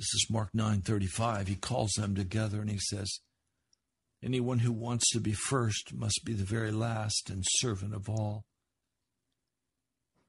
this 0.00 0.14
is 0.14 0.30
Mark 0.30 0.54
9:35. 0.54 1.48
He 1.48 1.56
calls 1.56 1.92
them 1.92 2.14
together 2.14 2.62
and 2.62 2.70
he 2.70 2.78
says, 2.78 3.20
"Anyone 4.22 4.60
who 4.60 4.72
wants 4.72 5.10
to 5.10 5.20
be 5.20 5.34
first 5.34 5.92
must 5.92 6.22
be 6.24 6.32
the 6.32 6.46
very 6.46 6.72
last 6.72 7.28
and 7.28 7.44
servant 7.46 7.92
of 7.92 8.08
all." 8.08 8.46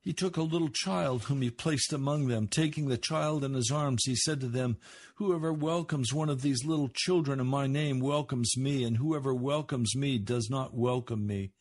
He 0.01 0.13
took 0.13 0.35
a 0.35 0.41
little 0.41 0.69
child 0.69 1.23
whom 1.23 1.43
he 1.43 1.51
placed 1.51 1.93
among 1.93 2.27
them. 2.27 2.47
Taking 2.47 2.87
the 2.87 2.97
child 2.97 3.43
in 3.43 3.53
his 3.53 3.69
arms, 3.69 4.01
he 4.05 4.15
said 4.15 4.39
to 4.41 4.47
them, 4.47 4.77
Whoever 5.15 5.53
welcomes 5.53 6.11
one 6.11 6.29
of 6.29 6.41
these 6.41 6.65
little 6.65 6.89
children 6.89 7.39
in 7.39 7.45
my 7.45 7.67
name 7.67 7.99
welcomes 7.99 8.57
me, 8.57 8.83
and 8.83 8.97
whoever 8.97 9.33
welcomes 9.33 9.95
me 9.95 10.17
does 10.17 10.49
not 10.49 10.73
welcome 10.73 11.27
me, 11.27 11.51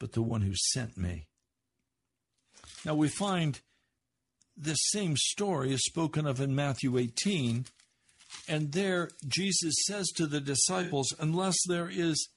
but 0.00 0.12
the 0.12 0.22
one 0.22 0.42
who 0.42 0.54
sent 0.54 0.96
me. 0.96 1.28
Now 2.84 2.96
we 2.96 3.08
find 3.08 3.60
this 4.56 4.78
same 4.90 5.16
story 5.16 5.72
is 5.72 5.84
spoken 5.84 6.26
of 6.26 6.40
in 6.40 6.54
Matthew 6.54 6.98
18. 6.98 7.66
And 8.48 8.72
there, 8.72 9.10
Jesus 9.28 9.74
says 9.84 10.08
to 10.16 10.26
the 10.26 10.40
disciples, 10.40 11.14
unless 11.20 11.56
there 11.68 11.88
is 11.88 12.28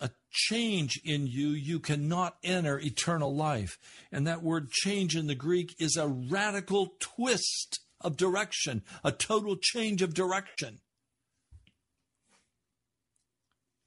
a 0.00 0.10
change 0.30 1.00
in 1.04 1.26
you, 1.26 1.50
you 1.50 1.78
cannot 1.78 2.36
enter 2.42 2.78
eternal 2.78 3.34
life. 3.34 3.78
And 4.10 4.26
that 4.26 4.42
word 4.42 4.70
change 4.70 5.16
in 5.16 5.26
the 5.26 5.34
Greek 5.34 5.74
is 5.78 5.96
a 5.96 6.08
radical 6.08 6.94
twist 7.00 7.80
of 8.00 8.16
direction, 8.16 8.82
a 9.02 9.12
total 9.12 9.56
change 9.56 10.02
of 10.02 10.14
direction. 10.14 10.80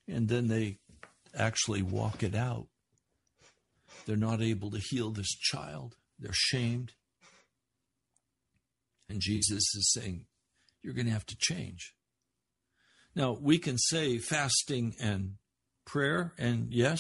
And 0.08 0.28
then 0.28 0.47
they 0.47 0.80
actually 1.36 1.82
walk 1.82 2.24
it 2.24 2.34
out. 2.34 2.68
They're 4.05 4.16
not 4.16 4.41
able 4.41 4.72
to 4.72 4.80
heal 4.80 5.12
this 5.12 5.36
child. 5.36 5.95
They're 6.18 6.32
shamed. 6.34 6.93
And 9.10 9.20
Jesus 9.22 9.76
is 9.76 9.91
saying, 9.93 10.26
You're 10.82 10.93
going 10.93 11.08
to 11.08 11.14
have 11.14 11.26
to 11.28 11.38
change. 11.38 11.93
Now, 13.16 13.38
we 13.39 13.58
can 13.58 13.78
say 13.78 14.18
fasting 14.18 14.95
and 14.99 15.34
prayer, 15.88 16.33
and 16.38 16.71
yes, 16.71 16.99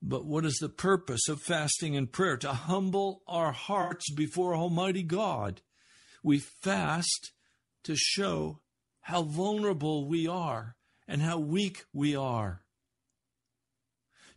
but 0.00 0.24
what 0.24 0.46
is 0.46 0.56
the 0.60 0.70
purpose 0.70 1.28
of 1.28 1.42
fasting 1.42 1.94
and 1.94 2.10
prayer? 2.10 2.38
To 2.38 2.54
humble 2.54 3.22
our 3.28 3.52
hearts 3.52 4.10
before 4.10 4.54
Almighty 4.54 5.02
God. 5.02 5.60
We 6.22 6.38
fast 6.38 7.32
to 7.82 7.94
show 7.94 8.60
how 9.02 9.24
vulnerable 9.24 10.08
we 10.08 10.26
are 10.26 10.76
and 11.06 11.20
how 11.20 11.38
weak 11.38 11.84
we 11.92 12.16
are. 12.16 12.62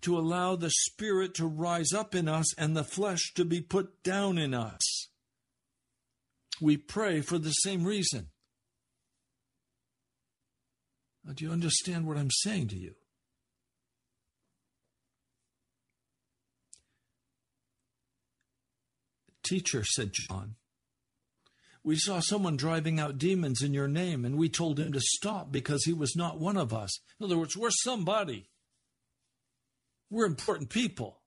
To 0.02 0.18
allow 0.18 0.58
the 0.58 0.70
Spirit 0.70 1.34
to 1.36 1.48
rise 1.48 1.94
up 1.94 2.14
in 2.14 2.28
us 2.28 2.54
and 2.58 2.76
the 2.76 2.84
flesh 2.84 3.34
to 3.36 3.46
be 3.46 3.62
put 3.62 4.04
down 4.04 4.38
in 4.38 4.54
us 4.54 5.08
we 6.62 6.78
pray 6.78 7.22
for 7.22 7.38
the 7.38 7.52
same 7.52 7.84
reason. 7.84 8.30
Now, 11.24 11.34
do 11.34 11.46
you 11.46 11.52
understand 11.52 12.08
what 12.08 12.18
I'm 12.18 12.32
saying 12.32 12.70
to 12.70 12.78
you? 12.78 12.96
Teacher, 19.48 19.84
said 19.84 20.12
John, 20.14 20.56
we 21.84 21.96
saw 21.96 22.20
someone 22.20 22.58
driving 22.58 23.00
out 23.00 23.18
demons 23.18 23.62
in 23.62 23.74
your 23.74 23.88
name, 23.88 24.26
and 24.26 24.38
we 24.38 24.50
told 24.50 24.80
him 24.80 24.92
to 24.92 25.00
stop 25.00 25.52
because 25.52 25.86
he 25.86 25.94
was 25.94 26.16
not 26.16 26.40
one 26.40 26.58
of 26.58 26.74
us. 26.74 27.00
In 27.20 27.26
other 27.26 27.38
words, 27.38 27.56
we're 27.56 27.70
somebody. 27.72 28.50
We're 30.10 30.26
important 30.26 30.70
people. 30.70 31.22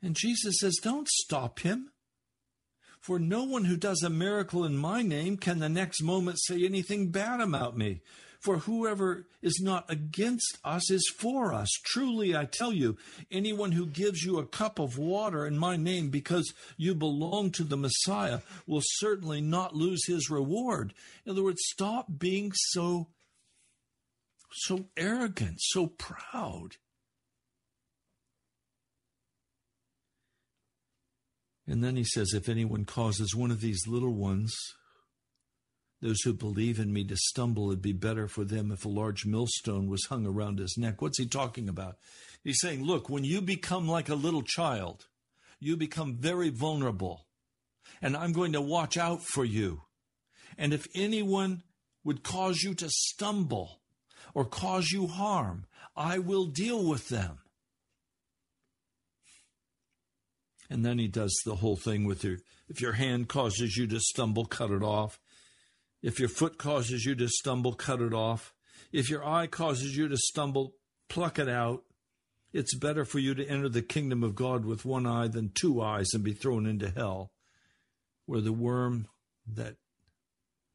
And 0.00 0.14
Jesus 0.14 0.58
says, 0.60 0.76
Don't 0.82 1.08
stop 1.08 1.60
him. 1.60 1.90
For 3.00 3.18
no 3.18 3.44
one 3.44 3.64
who 3.64 3.76
does 3.76 4.02
a 4.02 4.10
miracle 4.10 4.64
in 4.64 4.76
my 4.76 5.02
name 5.02 5.36
can 5.36 5.58
the 5.58 5.68
next 5.68 6.02
moment 6.02 6.38
say 6.40 6.64
anything 6.64 7.10
bad 7.10 7.40
about 7.40 7.76
me. 7.76 8.02
For 8.40 8.58
whoever 8.58 9.26
is 9.42 9.60
not 9.60 9.90
against 9.90 10.58
us 10.64 10.90
is 10.90 11.12
for 11.18 11.52
us. 11.52 11.68
Truly, 11.84 12.36
I 12.36 12.44
tell 12.44 12.72
you, 12.72 12.96
anyone 13.32 13.72
who 13.72 13.84
gives 13.84 14.22
you 14.22 14.38
a 14.38 14.46
cup 14.46 14.78
of 14.78 14.96
water 14.96 15.44
in 15.44 15.58
my 15.58 15.76
name 15.76 16.10
because 16.10 16.54
you 16.76 16.94
belong 16.94 17.50
to 17.52 17.64
the 17.64 17.76
Messiah 17.76 18.40
will 18.66 18.82
certainly 18.84 19.40
not 19.40 19.74
lose 19.74 20.06
his 20.06 20.30
reward. 20.30 20.94
In 21.26 21.32
other 21.32 21.42
words, 21.42 21.62
stop 21.64 22.06
being 22.18 22.52
so, 22.54 23.08
so 24.52 24.86
arrogant, 24.96 25.56
so 25.58 25.88
proud. 25.88 26.76
And 31.66 31.82
then 31.82 31.96
he 31.96 32.04
says, 32.04 32.32
If 32.32 32.48
anyone 32.48 32.84
causes 32.84 33.34
one 33.34 33.50
of 33.50 33.60
these 33.60 33.86
little 33.86 34.14
ones, 34.14 34.56
those 36.00 36.20
who 36.22 36.32
believe 36.32 36.78
in 36.78 36.92
me, 36.92 37.04
to 37.04 37.16
stumble, 37.16 37.70
it'd 37.70 37.82
be 37.82 37.92
better 37.92 38.28
for 38.28 38.44
them 38.44 38.70
if 38.70 38.84
a 38.84 38.88
large 38.88 39.26
millstone 39.26 39.88
was 39.88 40.06
hung 40.06 40.26
around 40.26 40.58
his 40.58 40.76
neck. 40.78 41.02
What's 41.02 41.18
he 41.18 41.26
talking 41.26 41.68
about? 41.68 41.96
He's 42.44 42.60
saying, 42.60 42.84
Look, 42.84 43.08
when 43.08 43.24
you 43.24 43.40
become 43.40 43.88
like 43.88 44.08
a 44.08 44.14
little 44.14 44.42
child, 44.42 45.06
you 45.58 45.76
become 45.76 46.16
very 46.16 46.50
vulnerable. 46.50 47.26
And 48.00 48.16
I'm 48.16 48.32
going 48.32 48.52
to 48.52 48.60
watch 48.60 48.96
out 48.96 49.22
for 49.22 49.44
you. 49.44 49.82
And 50.56 50.72
if 50.72 50.86
anyone 50.94 51.62
would 52.04 52.22
cause 52.22 52.62
you 52.62 52.74
to 52.74 52.88
stumble 52.88 53.80
or 54.34 54.44
cause 54.44 54.90
you 54.90 55.08
harm, 55.08 55.66
I 55.96 56.18
will 56.18 56.46
deal 56.46 56.86
with 56.88 57.08
them. 57.08 57.38
And 60.70 60.84
then 60.84 60.98
he 60.98 61.08
does 61.08 61.34
the 61.44 61.56
whole 61.56 61.76
thing 61.76 62.04
with 62.04 62.22
your 62.22 62.38
if 62.68 62.82
your 62.82 62.92
hand 62.92 63.28
causes 63.28 63.76
you 63.76 63.86
to 63.86 63.98
stumble, 63.98 64.44
cut 64.44 64.70
it 64.70 64.82
off. 64.82 65.18
If 66.02 66.20
your 66.20 66.28
foot 66.28 66.58
causes 66.58 67.04
you 67.04 67.14
to 67.16 67.28
stumble, 67.28 67.72
cut 67.72 68.00
it 68.00 68.14
off. 68.14 68.54
If 68.92 69.10
your 69.10 69.26
eye 69.26 69.46
causes 69.46 69.96
you 69.96 70.08
to 70.08 70.16
stumble, 70.16 70.74
pluck 71.08 71.38
it 71.38 71.48
out. 71.48 71.84
It's 72.52 72.74
better 72.74 73.04
for 73.04 73.18
you 73.18 73.34
to 73.34 73.46
enter 73.46 73.68
the 73.68 73.82
kingdom 73.82 74.22
of 74.22 74.34
God 74.34 74.64
with 74.64 74.84
one 74.84 75.06
eye 75.06 75.28
than 75.28 75.50
two 75.52 75.82
eyes 75.82 76.08
and 76.14 76.24
be 76.24 76.32
thrown 76.32 76.66
into 76.66 76.90
hell, 76.90 77.32
where 78.26 78.40
the 78.40 78.52
worm 78.52 79.08
that 79.46 79.76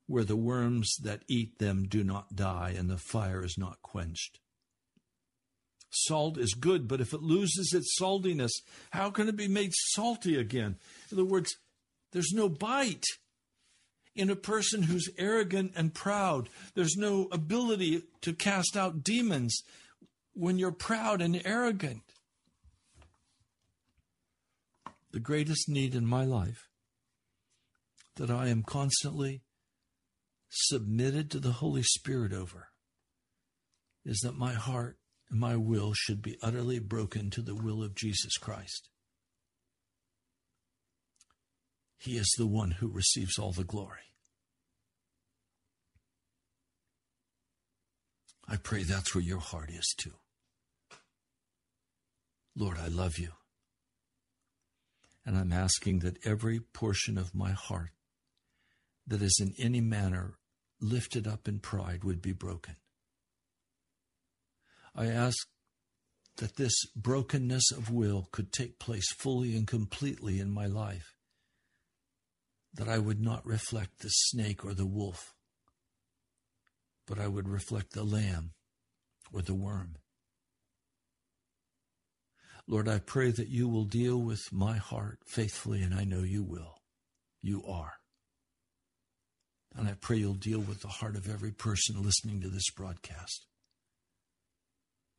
where 0.05 0.24
the 0.24 0.36
worms 0.36 0.93
that 1.01 1.24
eat 1.30 1.57
them 1.59 1.88
do 1.88 2.03
not 2.03 2.36
die 2.36 2.76
and 2.78 2.89
the 2.89 2.97
fire 2.97 3.43
is 3.43 3.57
not 3.57 3.82
quenched. 3.82 4.39
Salt 5.89 6.38
is 6.38 6.55
good, 6.55 6.88
but 6.88 6.99
if 6.99 7.13
it 7.13 7.21
loses 7.21 7.71
its 7.74 7.95
saltiness, 7.99 8.51
how 8.91 9.09
can 9.09 9.30
it 9.30 9.38
be 9.38 9.47
made 9.47 9.71
salty 9.74 10.36
again? 10.36 10.76
In 11.09 11.17
other 11.17 11.26
words, 11.26 11.55
there's 12.11 12.34
no 12.34 12.49
bite 12.49 13.05
in 14.16 14.30
a 14.30 14.36
person 14.36 14.84
who's 14.84 15.09
arrogant 15.18 15.74
and 15.76 15.93
proud. 15.93 16.49
There's 16.76 16.95
no 16.95 17.28
ability 17.32 18.03
to 18.22 18.34
cast 18.34 18.78
out 18.78 19.03
demons 19.03 19.64
when 20.34 20.57
you're 20.57 20.72
proud 20.72 21.22
and 21.22 21.41
arrogant. 21.45 22.03
The 25.11 25.20
greatest 25.20 25.70
need 25.70 25.93
in 25.93 26.05
my 26.05 26.26
life 26.26 26.70
that 28.16 28.32
I 28.32 28.47
am 28.47 28.64
constantly 28.64 29.41
submitted 30.49 31.32
to 31.32 31.39
the 31.39 31.53
Holy 31.53 31.84
Spirit 31.84 32.34
over 32.34 32.70
is 34.05 34.20
that 34.20 34.38
my 34.38 34.53
heart 34.53 34.97
and 35.30 35.39
my 35.39 35.55
will 35.55 35.93
should 35.95 36.22
be 36.22 36.38
utterly 36.41 36.80
broken 36.80 37.30
to 37.32 37.41
the 37.41 37.55
will 37.55 37.84
of 37.84 37.95
Jesus 37.95 38.38
Christ. 38.38 38.89
He 41.97 42.17
is 42.17 42.33
the 42.37 42.47
one 42.47 42.71
who 42.71 42.87
receives 42.87 43.37
all 43.37 43.51
the 43.51 43.63
glory. 43.63 43.99
I 48.47 48.57
pray 48.57 48.83
that's 48.83 49.15
where 49.15 49.23
your 49.23 49.39
heart 49.39 49.69
is 49.69 49.95
too. 49.97 50.13
Lord, 52.55 52.77
I 52.77 52.87
love 52.87 53.17
you. 53.17 53.29
And 55.25 55.37
I'm 55.37 55.53
asking 55.53 55.99
that 55.99 56.25
every 56.25 56.59
portion 56.59 57.17
of 57.17 57.33
my 57.33 57.51
heart 57.51 57.91
that 59.07 59.21
is 59.21 59.39
in 59.41 59.53
any 59.57 59.81
manner 59.81 60.37
lifted 60.81 61.27
up 61.27 61.47
in 61.47 61.59
pride 61.59 62.03
would 62.03 62.21
be 62.21 62.33
broken. 62.33 62.75
I 64.95 65.07
ask 65.07 65.47
that 66.37 66.57
this 66.57 66.73
brokenness 66.95 67.71
of 67.71 67.89
will 67.89 68.27
could 68.31 68.51
take 68.51 68.79
place 68.79 69.11
fully 69.13 69.55
and 69.55 69.65
completely 69.65 70.39
in 70.39 70.51
my 70.51 70.65
life, 70.65 71.15
that 72.74 72.89
I 72.89 72.97
would 72.97 73.21
not 73.21 73.45
reflect 73.45 73.99
the 73.99 74.09
snake 74.09 74.65
or 74.65 74.74
the 74.74 74.86
wolf, 74.86 75.34
but 77.07 77.19
I 77.19 77.28
would 77.28 77.47
reflect 77.47 77.93
the 77.93 78.03
lamb 78.03 78.51
or 79.32 79.41
the 79.41 79.53
worm. 79.53 79.97
Lord, 82.67 82.88
I 82.88 82.99
pray 82.99 83.32
that 83.32 83.49
you 83.49 83.67
will 83.67 83.84
deal 83.84 84.17
with 84.17 84.41
my 84.51 84.78
heart 84.78 85.19
faithfully, 85.28 85.82
and 85.82 85.93
I 85.93 86.05
know 86.05 86.24
you 86.24 86.43
will. 86.43 86.78
You 87.41 87.63
are. 87.67 87.93
And 89.76 89.88
I 89.88 89.95
pray 89.99 90.17
you'll 90.17 90.36
deal 90.36 90.59
with 90.59 90.82
the 90.82 90.88
heart 90.88 91.15
of 91.15 91.30
every 91.30 91.51
person 91.51 92.01
listening 92.01 92.41
to 92.41 92.47
this 92.47 92.69
broadcast. 92.69 93.47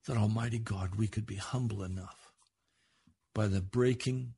That 0.06 0.16
Almighty 0.16 0.58
God, 0.58 0.94
we 0.96 1.06
could 1.06 1.26
be 1.26 1.36
humble 1.36 1.82
enough 1.82 2.32
by 3.34 3.46
the 3.48 3.60
breaking, 3.60 4.34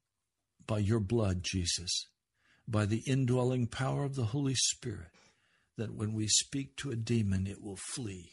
by 0.67 0.79
your 0.79 1.01
blood, 1.01 1.43
Jesus, 1.43 2.09
by 2.69 2.87
the 2.87 3.03
indwelling 3.07 3.67
power 3.67 4.05
of 4.05 4.14
the 4.14 4.25
Holy 4.27 4.55
Spirit, 4.55 5.09
that 5.77 5.95
when 5.95 6.14
we 6.14 6.27
speak 6.27 6.77
to 6.77 6.91
a 6.91 6.97
demon, 6.97 7.47
it 7.47 7.62
will 7.62 7.79
flee. 7.95 8.31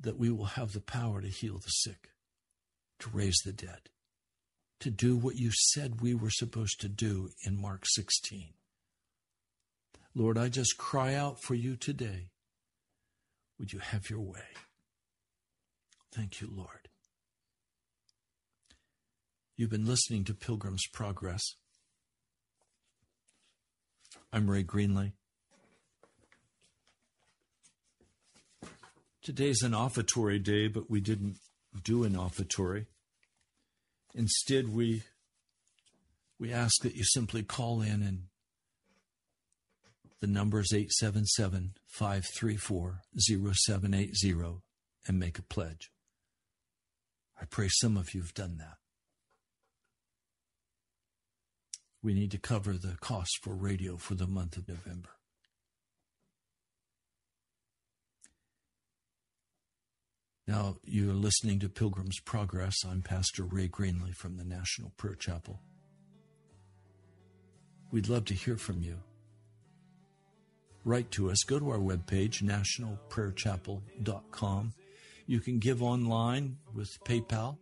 That 0.00 0.18
we 0.18 0.30
will 0.30 0.46
have 0.46 0.72
the 0.72 0.80
power 0.80 1.22
to 1.22 1.28
heal 1.28 1.58
the 1.58 1.68
sick, 1.68 2.10
to 2.98 3.10
raise 3.10 3.38
the 3.44 3.52
dead, 3.52 3.88
to 4.80 4.90
do 4.90 5.16
what 5.16 5.36
you 5.36 5.50
said 5.52 6.00
we 6.00 6.14
were 6.14 6.30
supposed 6.30 6.80
to 6.80 6.88
do 6.88 7.30
in 7.46 7.60
Mark 7.60 7.84
16. 7.86 8.48
Lord, 10.14 10.36
I 10.36 10.48
just 10.48 10.76
cry 10.76 11.14
out 11.14 11.40
for 11.42 11.54
you 11.54 11.76
today. 11.76 12.28
Would 13.58 13.72
you 13.72 13.78
have 13.78 14.10
your 14.10 14.20
way? 14.20 14.40
Thank 16.12 16.40
you, 16.40 16.48
Lord. 16.52 16.88
You've 19.56 19.70
been 19.70 19.86
listening 19.86 20.24
to 20.24 20.34
Pilgrim's 20.34 20.86
Progress. 20.92 21.42
I'm 24.34 24.50
Ray 24.50 24.64
Greenley. 24.64 25.12
Today's 29.22 29.60
an 29.60 29.72
offertory 29.72 30.38
day, 30.38 30.68
but 30.68 30.90
we 30.90 31.02
didn't 31.02 31.36
do 31.84 32.04
an 32.04 32.14
offertory. 32.14 32.86
Instead, 34.14 34.74
we 34.74 35.02
we 36.40 36.50
ask 36.50 36.80
that 36.82 36.94
you 36.94 37.04
simply 37.04 37.42
call 37.42 37.82
in 37.82 38.02
and 38.02 38.22
the 40.20 40.26
number 40.26 40.60
is 40.60 40.72
877 40.72 41.74
534 41.88 43.00
0780 43.18 44.62
and 45.06 45.18
make 45.18 45.38
a 45.38 45.42
pledge. 45.42 45.90
I 47.38 47.44
pray 47.44 47.68
some 47.68 47.98
of 47.98 48.14
you 48.14 48.22
have 48.22 48.32
done 48.32 48.56
that. 48.58 48.81
We 52.02 52.14
need 52.14 52.30
to 52.32 52.38
cover 52.38 52.72
the 52.72 52.96
cost 53.00 53.38
for 53.42 53.54
radio 53.54 53.96
for 53.96 54.14
the 54.14 54.26
month 54.26 54.56
of 54.56 54.68
November. 54.68 55.10
Now, 60.46 60.76
you're 60.84 61.14
listening 61.14 61.60
to 61.60 61.68
Pilgrim's 61.68 62.18
Progress. 62.18 62.74
I'm 62.84 63.02
Pastor 63.02 63.44
Ray 63.44 63.68
Greenley 63.68 64.14
from 64.14 64.36
the 64.36 64.44
National 64.44 64.90
Prayer 64.96 65.14
Chapel. 65.14 65.60
We'd 67.92 68.08
love 68.08 68.24
to 68.26 68.34
hear 68.34 68.56
from 68.56 68.82
you 68.82 68.98
write 70.84 71.10
to 71.12 71.30
us. 71.30 71.44
Go 71.44 71.58
to 71.58 71.70
our 71.70 71.78
webpage, 71.78 72.42
nationalprayerchapel.com. 72.42 74.74
You 75.26 75.40
can 75.40 75.58
give 75.58 75.82
online 75.82 76.58
with 76.74 77.02
PayPal, 77.04 77.56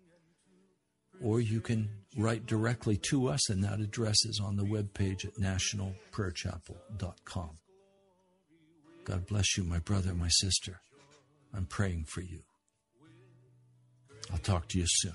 or 1.23 1.41
you 1.41 1.61
can 1.61 1.89
write 2.17 2.47
directly 2.47 2.97
to 3.11 3.29
us, 3.29 3.51
and 3.51 3.63
that 3.63 3.81
address 3.81 4.25
is 4.25 4.41
on 4.43 4.57
the 4.57 4.65
webpage 4.65 5.25
at 5.25 5.35
nationalprayerchapel.com. 5.35 7.51
God 9.05 9.27
bless 9.27 9.57
you, 9.57 9.63
my 9.65 9.79
brother, 9.79 10.15
my 10.15 10.29
sister. 10.29 10.81
I'm 11.55 11.67
praying 11.67 12.05
for 12.05 12.21
you. 12.21 12.41
I'll 14.31 14.39
talk 14.39 14.69
to 14.69 14.79
you 14.79 14.85
soon. 14.87 15.15